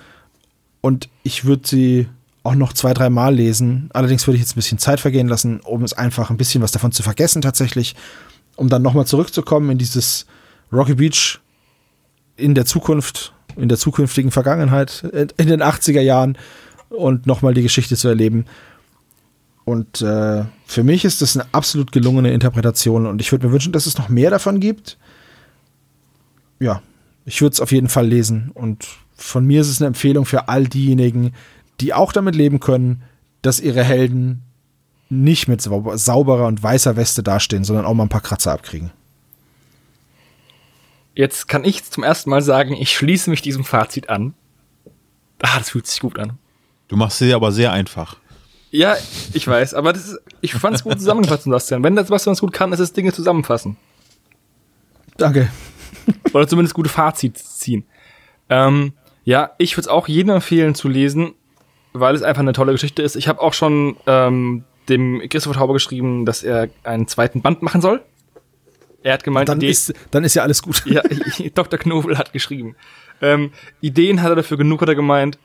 [0.81, 2.07] und ich würde sie
[2.43, 3.89] auch noch zwei, drei Mal lesen.
[3.93, 6.71] Allerdings würde ich jetzt ein bisschen Zeit vergehen lassen, um es einfach ein bisschen was
[6.71, 7.95] davon zu vergessen tatsächlich,
[8.55, 10.25] um dann nochmal zurückzukommen in dieses
[10.71, 11.39] Rocky Beach
[12.37, 15.03] in der Zukunft, in der zukünftigen Vergangenheit,
[15.37, 16.37] in den 80er Jahren
[16.89, 18.45] und nochmal die Geschichte zu erleben.
[19.63, 23.71] Und äh, für mich ist das eine absolut gelungene Interpretation und ich würde mir wünschen,
[23.71, 24.97] dass es noch mehr davon gibt.
[26.61, 26.83] Ja,
[27.25, 30.47] ich würde es auf jeden Fall lesen und von mir ist es eine Empfehlung für
[30.47, 31.33] all diejenigen,
[31.79, 33.01] die auch damit leben können,
[33.41, 34.43] dass ihre Helden
[35.09, 38.91] nicht mit sauberer und weißer Weste dastehen, sondern auch mal ein paar Kratzer abkriegen.
[41.15, 44.35] Jetzt kann ich zum ersten Mal sagen, ich schließe mich diesem Fazit an.
[45.41, 46.37] Ah, das fühlt sich gut an.
[46.87, 48.17] Du machst es dir aber sehr einfach.
[48.69, 48.95] Ja,
[49.33, 51.83] ich weiß, aber das ist, ich fand es gut zusammengefasst, Sebastian.
[51.83, 53.77] Wenn das was uns gut kann, ist es Dinge zusammenfassen.
[55.17, 55.49] Danke.
[56.33, 57.85] Oder zumindest gute Fazit ziehen.
[58.49, 58.93] Ähm,
[59.23, 61.33] ja, ich würde es auch jedem empfehlen zu lesen,
[61.93, 63.15] weil es einfach eine tolle Geschichte ist.
[63.15, 67.81] Ich habe auch schon ähm, dem Christopher Tauber geschrieben, dass er einen zweiten Band machen
[67.81, 68.01] soll.
[69.03, 70.83] Er hat gemeint, dann, Idee, ist, dann ist ja alles gut.
[70.85, 71.01] Ja,
[71.55, 71.79] Dr.
[71.79, 72.75] Knobel hat geschrieben.
[73.21, 75.39] Ähm, Ideen hat er dafür genug, hat er gemeint.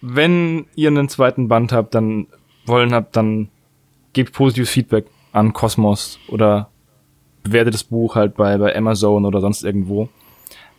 [0.00, 2.26] Wenn ihr einen zweiten Band habt, dann
[2.66, 3.48] wollen habt, dann
[4.12, 6.70] gebt positives Feedback an Cosmos oder
[7.48, 10.08] bewertet das Buch halt bei, bei Amazon oder sonst irgendwo,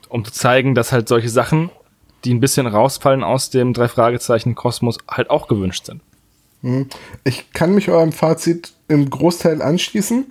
[0.09, 1.70] um zu zeigen, dass halt solche Sachen,
[2.24, 6.01] die ein bisschen rausfallen aus dem drei Fragezeichen Kosmos, halt auch gewünscht sind.
[6.61, 6.88] Hm.
[7.24, 10.26] Ich kann mich eurem Fazit im Großteil anschließen.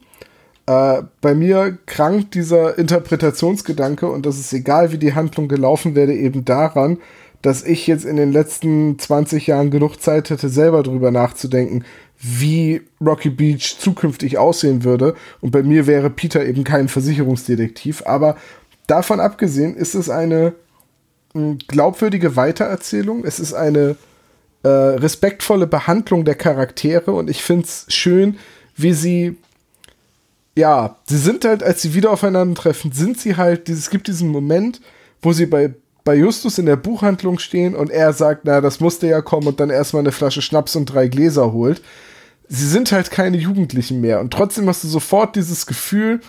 [0.67, 6.15] Äh, bei mir krankt dieser Interpretationsgedanke und das ist egal, wie die Handlung gelaufen werde,
[6.15, 6.99] eben daran,
[7.43, 11.85] dass ich jetzt in den letzten 20 Jahren genug Zeit hätte, selber drüber nachzudenken,
[12.21, 15.15] wie Rocky Beach zukünftig aussehen würde.
[15.41, 18.03] Und bei mir wäre Peter eben kein Versicherungsdetektiv.
[18.07, 18.37] Aber
[18.87, 20.55] davon abgesehen ist es eine
[21.35, 23.25] hm, glaubwürdige Weitererzählung.
[23.25, 23.97] Es ist eine
[24.63, 28.39] äh, respektvolle Behandlung der Charaktere und ich finde es schön,
[28.77, 29.37] wie sie
[30.57, 34.81] ja, sie sind halt, als sie wieder aufeinandertreffen, sind sie halt, es gibt diesen Moment,
[35.21, 35.75] wo sie bei,
[36.07, 39.59] bei Justus in der Buchhandlung stehen und er sagt, na, das musste ja kommen und
[39.59, 41.83] dann erstmal eine Flasche Schnaps und drei Gläser holt.
[42.49, 46.21] Sie sind halt keine Jugendlichen mehr und trotzdem hast du sofort dieses Gefühl,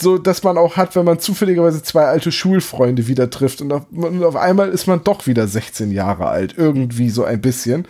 [0.00, 3.82] so dass man auch hat, wenn man zufälligerweise zwei alte Schulfreunde wieder trifft und auf,
[3.92, 7.86] und auf einmal ist man doch wieder 16 Jahre alt, irgendwie so ein bisschen.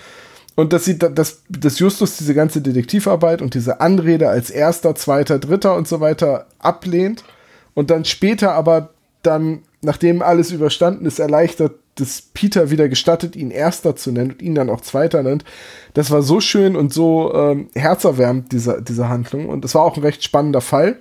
[0.57, 5.39] Und dass, sie, dass, dass Justus diese ganze Detektivarbeit und diese Anrede als erster, zweiter,
[5.39, 7.23] dritter und so weiter ablehnt
[7.75, 8.91] und dann später aber
[9.23, 14.43] dann, nachdem alles überstanden ist, erleichtert, dass Peter wieder gestattet, ihn erster zu nennen und
[14.43, 15.45] ihn dann auch zweiter nennt.
[15.95, 19.49] Das war so schön und so ähm, herzerwärmend, diese, diese Handlung.
[19.49, 20.99] Und es war auch ein recht spannender Fall.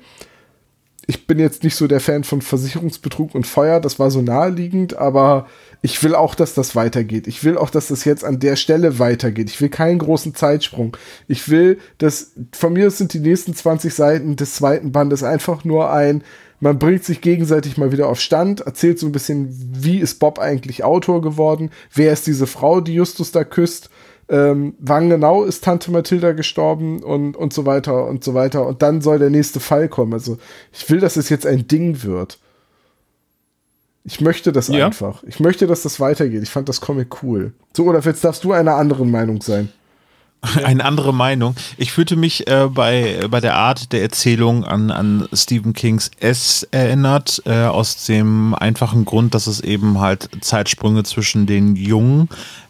[1.09, 4.97] Ich bin jetzt nicht so der Fan von Versicherungsbetrug und Feuer, das war so naheliegend,
[4.97, 5.47] aber
[5.81, 7.27] ich will auch, dass das weitergeht.
[7.27, 9.49] Ich will auch, dass das jetzt an der Stelle weitergeht.
[9.49, 10.97] Ich will keinen großen Zeitsprung.
[11.29, 15.91] Ich will, dass von mir sind die nächsten 20 Seiten des zweiten Bandes einfach nur
[15.91, 16.23] ein,
[16.59, 20.39] man bringt sich gegenseitig mal wieder auf Stand, erzählt so ein bisschen, wie ist Bob
[20.39, 23.89] eigentlich Autor geworden, wer ist diese Frau, die Justus da küsst,
[24.29, 28.65] ähm, wann genau ist Tante Mathilda gestorben und, und so weiter und so weiter.
[28.65, 30.13] Und dann soll der nächste Fall kommen.
[30.13, 30.37] Also
[30.73, 32.39] ich will, dass es jetzt ein Ding wird.
[34.03, 34.85] Ich möchte das ja.
[34.85, 35.23] einfach.
[35.23, 36.43] Ich möchte, dass das weitergeht.
[36.43, 37.53] Ich fand das Comic cool.
[37.75, 39.69] So, oder jetzt darfst du einer anderen Meinung sein.
[40.63, 41.55] Eine andere Meinung.
[41.77, 46.67] Ich fühlte mich äh, bei, bei der Art der Erzählung an, an Stephen Kings S
[46.71, 52.29] erinnert, äh, aus dem einfachen Grund, dass es eben halt Zeitsprünge zwischen den jungen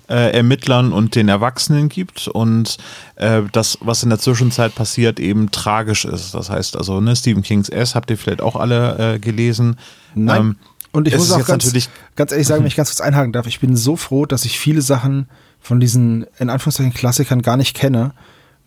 [0.09, 2.77] äh, Ermittlern und den Erwachsenen gibt und
[3.15, 6.33] äh, das, was in der Zwischenzeit passiert, eben tragisch ist.
[6.33, 9.77] Das heißt also, ne, Stephen Kings S habt ihr vielleicht auch alle äh, gelesen.
[10.15, 10.41] Nein.
[10.41, 10.55] Ähm,
[10.93, 11.71] und ich muss auch ganz,
[12.15, 14.57] ganz ehrlich sagen, wenn ich ganz kurz einhaken darf, ich bin so froh, dass ich
[14.57, 15.27] viele Sachen
[15.61, 18.11] von diesen, in Anführungszeichen, Klassikern gar nicht kenne,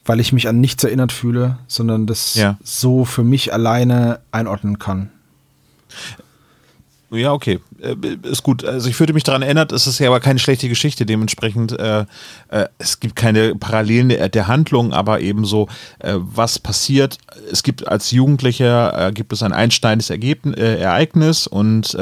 [0.05, 2.59] weil ich mich an nichts erinnert fühle, sondern das ja.
[2.63, 5.11] so für mich alleine einordnen kann.
[7.11, 7.59] Ja, okay.
[7.83, 8.65] Äh, ist gut.
[8.65, 11.07] Also ich würde mich daran erinnert, es ist ja aber keine schlechte Geschichte.
[11.07, 12.05] Dementsprechend, äh,
[12.49, 15.69] äh, es gibt keine Parallelen der, der Handlung, aber eben so,
[15.99, 17.19] äh, was passiert.
[17.51, 21.97] Es gibt als Jugendlicher, äh, gibt es ein einschneidendes Ergebnis, äh, Ereignis und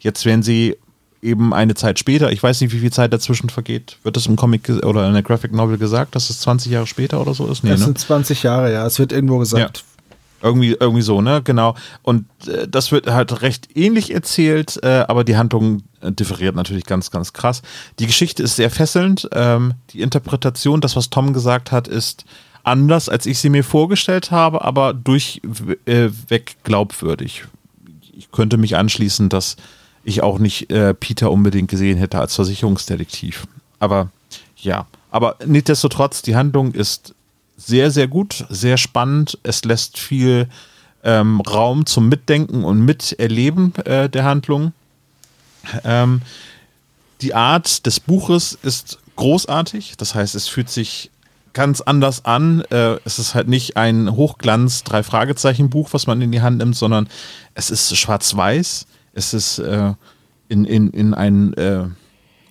[0.00, 0.76] jetzt werden sie
[1.22, 4.36] eben eine Zeit später, ich weiß nicht, wie viel Zeit dazwischen vergeht, wird das im
[4.36, 7.62] Comic oder in der Graphic Novel gesagt, dass es 20 Jahre später oder so ist?
[7.62, 7.86] Nee, es ne?
[7.86, 8.86] sind 20 Jahre, ja.
[8.86, 9.78] Es wird irgendwo gesagt.
[9.78, 9.84] Ja.
[10.42, 11.42] Irgendwie, irgendwie so, ne?
[11.44, 11.74] Genau.
[12.02, 16.86] Und äh, das wird halt recht ähnlich erzählt, äh, aber die Handlung äh, differiert natürlich
[16.86, 17.60] ganz, ganz krass.
[17.98, 19.28] Die Geschichte ist sehr fesselnd.
[19.32, 22.24] Ähm, die Interpretation, das, was Tom gesagt hat, ist
[22.62, 27.44] anders, als ich sie mir vorgestellt habe, aber durchweg äh, glaubwürdig.
[28.16, 29.56] Ich könnte mich anschließen, dass
[30.04, 33.46] ich auch nicht äh, Peter unbedingt gesehen hätte als Versicherungsdetektiv.
[33.78, 34.10] Aber
[34.56, 37.14] ja, aber nichtsdestotrotz, die Handlung ist
[37.56, 39.38] sehr, sehr gut, sehr spannend.
[39.42, 40.48] Es lässt viel
[41.02, 44.72] ähm, Raum zum Mitdenken und Miterleben äh, der Handlung.
[45.84, 46.22] Ähm,
[47.20, 51.10] die Art des Buches ist großartig, das heißt, es fühlt sich
[51.52, 52.62] ganz anders an.
[52.70, 56.58] Äh, es ist halt nicht ein Hochglanz drei Fragezeichen Buch, was man in die Hand
[56.58, 57.08] nimmt, sondern
[57.54, 58.86] es ist schwarz-weiß.
[59.12, 59.94] Es ist äh,
[60.48, 61.86] in, in, in ein äh,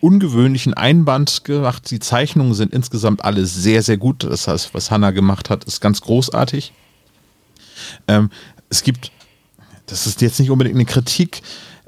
[0.02, 1.90] ungewöhnlichen Einband gemacht.
[1.92, 4.24] Die Zeichnungen sind insgesamt alle sehr, sehr gut.
[4.24, 6.74] Das heißt, was Hannah gemacht hat, ist ganz großartig.
[8.08, 8.30] Ähm,
[8.70, 9.12] es gibt,
[9.86, 11.42] das ist jetzt nicht unbedingt eine Kritik,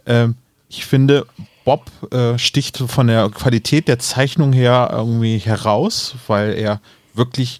[0.06, 0.36] ähm,
[0.70, 1.26] ich finde,
[1.66, 6.82] Bob äh, sticht von der Qualität der Zeichnung her irgendwie heraus, weil er
[7.14, 7.60] wirklich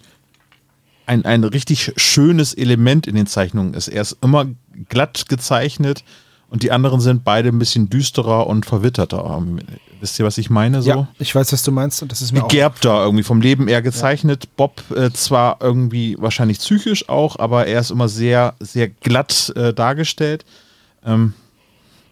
[1.06, 3.88] ein, ein richtig schönes Element in den Zeichnungen ist.
[3.88, 4.46] Er ist immer
[4.88, 6.04] glatt gezeichnet
[6.52, 9.38] und die anderen sind beide ein bisschen düsterer und verwitterter.
[9.38, 9.58] Ähm,
[10.00, 10.82] wisst ihr, was ich meine?
[10.82, 10.90] So?
[10.90, 12.48] Ja, ich weiß, was du meinst und das ist mir auch.
[12.48, 14.44] Gegerbter irgendwie vom Leben eher gezeichnet.
[14.44, 14.50] Ja.
[14.58, 19.72] Bob äh, zwar irgendwie wahrscheinlich psychisch auch, aber er ist immer sehr, sehr glatt äh,
[19.72, 20.44] dargestellt.
[21.06, 21.32] Ähm,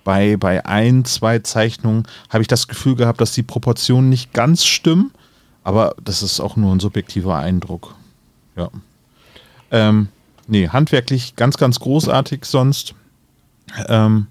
[0.05, 4.65] bei, bei ein, zwei Zeichnungen habe ich das Gefühl gehabt, dass die Proportionen nicht ganz
[4.65, 5.11] stimmen,
[5.65, 7.95] aber das ist auch nur ein subjektiver Eindruck.
[8.57, 8.71] Ja.
[9.71, 10.09] Ähm,
[10.47, 12.95] nee, handwerklich ganz, ganz großartig sonst.
[13.89, 14.27] Ähm,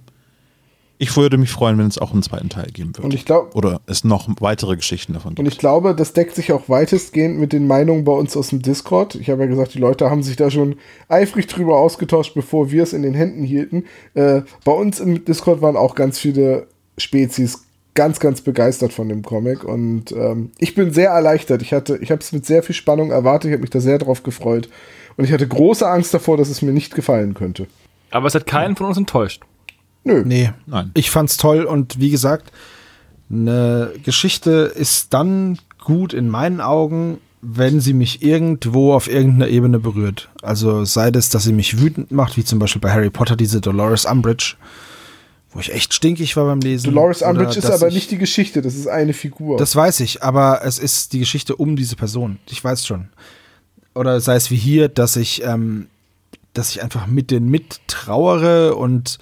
[1.02, 3.06] ich würde mich freuen, wenn es auch einen zweiten Teil geben würde.
[3.06, 5.40] Und ich glaub, Oder es noch weitere Geschichten davon gibt.
[5.40, 8.62] Und ich glaube, das deckt sich auch weitestgehend mit den Meinungen bei uns aus dem
[8.62, 9.16] Discord.
[9.16, 10.76] Ich habe ja gesagt, die Leute haben sich da schon
[11.08, 13.86] eifrig drüber ausgetauscht, bevor wir es in den Händen hielten.
[14.14, 16.68] Äh, bei uns im Discord waren auch ganz viele
[16.98, 17.64] Spezies
[17.94, 19.64] ganz, ganz begeistert von dem Comic.
[19.64, 21.62] Und ähm, ich bin sehr erleichtert.
[21.62, 23.50] Ich hatte, ich habe es mit sehr viel Spannung erwartet.
[23.50, 24.68] Ich habe mich da sehr drauf gefreut.
[25.16, 27.68] Und ich hatte große Angst davor, dass es mir nicht gefallen könnte.
[28.12, 29.44] Aber es hat keinen von uns enttäuscht.
[30.04, 30.24] Nö.
[30.26, 30.92] Nee, Nein.
[30.94, 32.52] ich fand's toll und wie gesagt,
[33.30, 39.80] eine Geschichte ist dann gut in meinen Augen, wenn sie mich irgendwo auf irgendeiner Ebene
[39.80, 40.30] berührt.
[40.42, 43.62] Also sei es, dass sie mich wütend macht, wie zum Beispiel bei Harry Potter diese
[43.62, 44.56] Dolores Umbridge,
[45.52, 46.94] wo ich echt stinkig war beim Lesen.
[46.94, 49.58] Dolores Umbridge ist aber nicht die Geschichte, das ist eine Figur.
[49.58, 52.40] Das weiß ich, aber es ist die Geschichte um diese Person.
[52.50, 53.10] Ich weiß schon.
[53.96, 55.88] Oder sei es wie hier, dass ich, ähm,
[56.54, 59.20] dass ich einfach mit den mittrauere und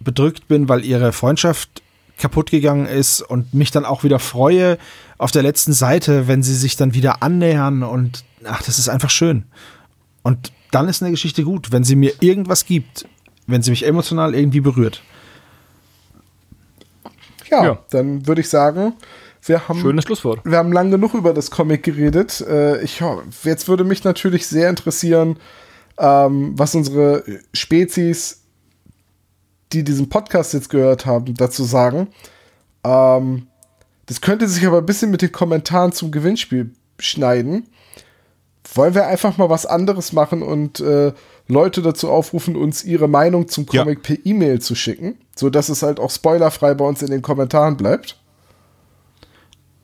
[0.00, 1.82] bedrückt bin, weil ihre Freundschaft
[2.18, 4.78] kaputt gegangen ist und mich dann auch wieder freue
[5.18, 9.10] auf der letzten Seite, wenn sie sich dann wieder annähern und ach, das ist einfach
[9.10, 9.44] schön.
[10.22, 13.06] Und dann ist eine Geschichte gut, wenn sie mir irgendwas gibt,
[13.46, 15.02] wenn sie mich emotional irgendwie berührt.
[17.50, 17.78] Ja, ja.
[17.90, 18.94] dann würde ich sagen,
[19.42, 20.40] wir haben, Schönes Schlusswort.
[20.44, 22.40] Wir haben lang genug über das Comic geredet.
[22.40, 23.02] Äh, ich,
[23.44, 25.38] jetzt würde mich natürlich sehr interessieren,
[25.98, 28.42] ähm, was unsere Spezies
[29.72, 32.08] die diesen Podcast jetzt gehört haben, dazu sagen.
[32.84, 33.48] Ähm,
[34.06, 37.68] das könnte sich aber ein bisschen mit den Kommentaren zum Gewinnspiel schneiden.
[38.74, 41.12] Wollen wir einfach mal was anderes machen und äh,
[41.48, 44.14] Leute dazu aufrufen, uns ihre Meinung zum Comic ja.
[44.14, 48.20] per E-Mail zu schicken, sodass es halt auch spoilerfrei bei uns in den Kommentaren bleibt?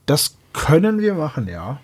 [0.06, 1.80] Das können wir machen, ja.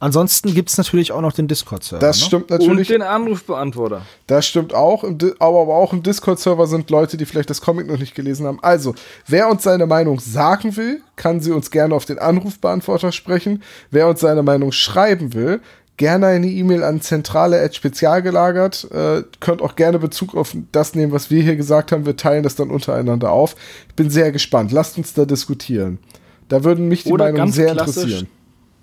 [0.00, 2.00] Ansonsten gibt es natürlich auch noch den Discord-Server.
[2.00, 2.26] Das ne?
[2.26, 2.88] stimmt natürlich.
[2.88, 4.02] Und den Anrufbeantworter.
[4.28, 5.02] Das stimmt auch.
[5.02, 8.60] aber, aber auch im Discord-Server sind Leute, die vielleicht das Comic noch nicht gelesen haben.
[8.62, 8.94] Also,
[9.26, 13.62] wer uns seine Meinung sagen will, kann sie uns gerne auf den Anrufbeantworter sprechen.
[13.90, 15.60] Wer uns seine Meinung schreiben will,
[15.96, 18.88] gerne eine E-Mail an zentrale spezialgelagert.
[18.92, 22.06] Äh, könnt auch gerne Bezug auf das nehmen, was wir hier gesagt haben.
[22.06, 23.56] Wir teilen das dann untereinander auf.
[23.88, 24.70] Ich bin sehr gespannt.
[24.70, 25.98] Lasst uns da diskutieren.
[26.48, 28.28] Da würden mich die Meinungen sehr interessieren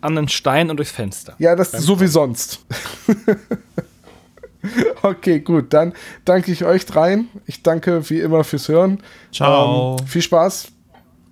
[0.05, 1.35] an den Stein und durchs Fenster.
[1.39, 2.65] Ja, das ist so wie sonst.
[5.01, 5.73] okay, gut.
[5.73, 5.93] Dann
[6.23, 7.29] danke ich euch dreien.
[7.45, 9.01] Ich danke wie immer fürs Hören.
[9.31, 9.97] Ciao.
[9.99, 10.67] Ähm, viel Spaß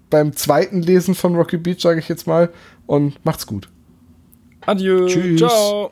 [0.10, 2.50] beim zweiten Lesen von Rocky Beach, sage ich jetzt mal.
[2.86, 3.70] Und macht's gut.
[4.66, 5.08] Adieu.
[5.08, 5.40] Tschüss.
[5.40, 5.92] Ciao.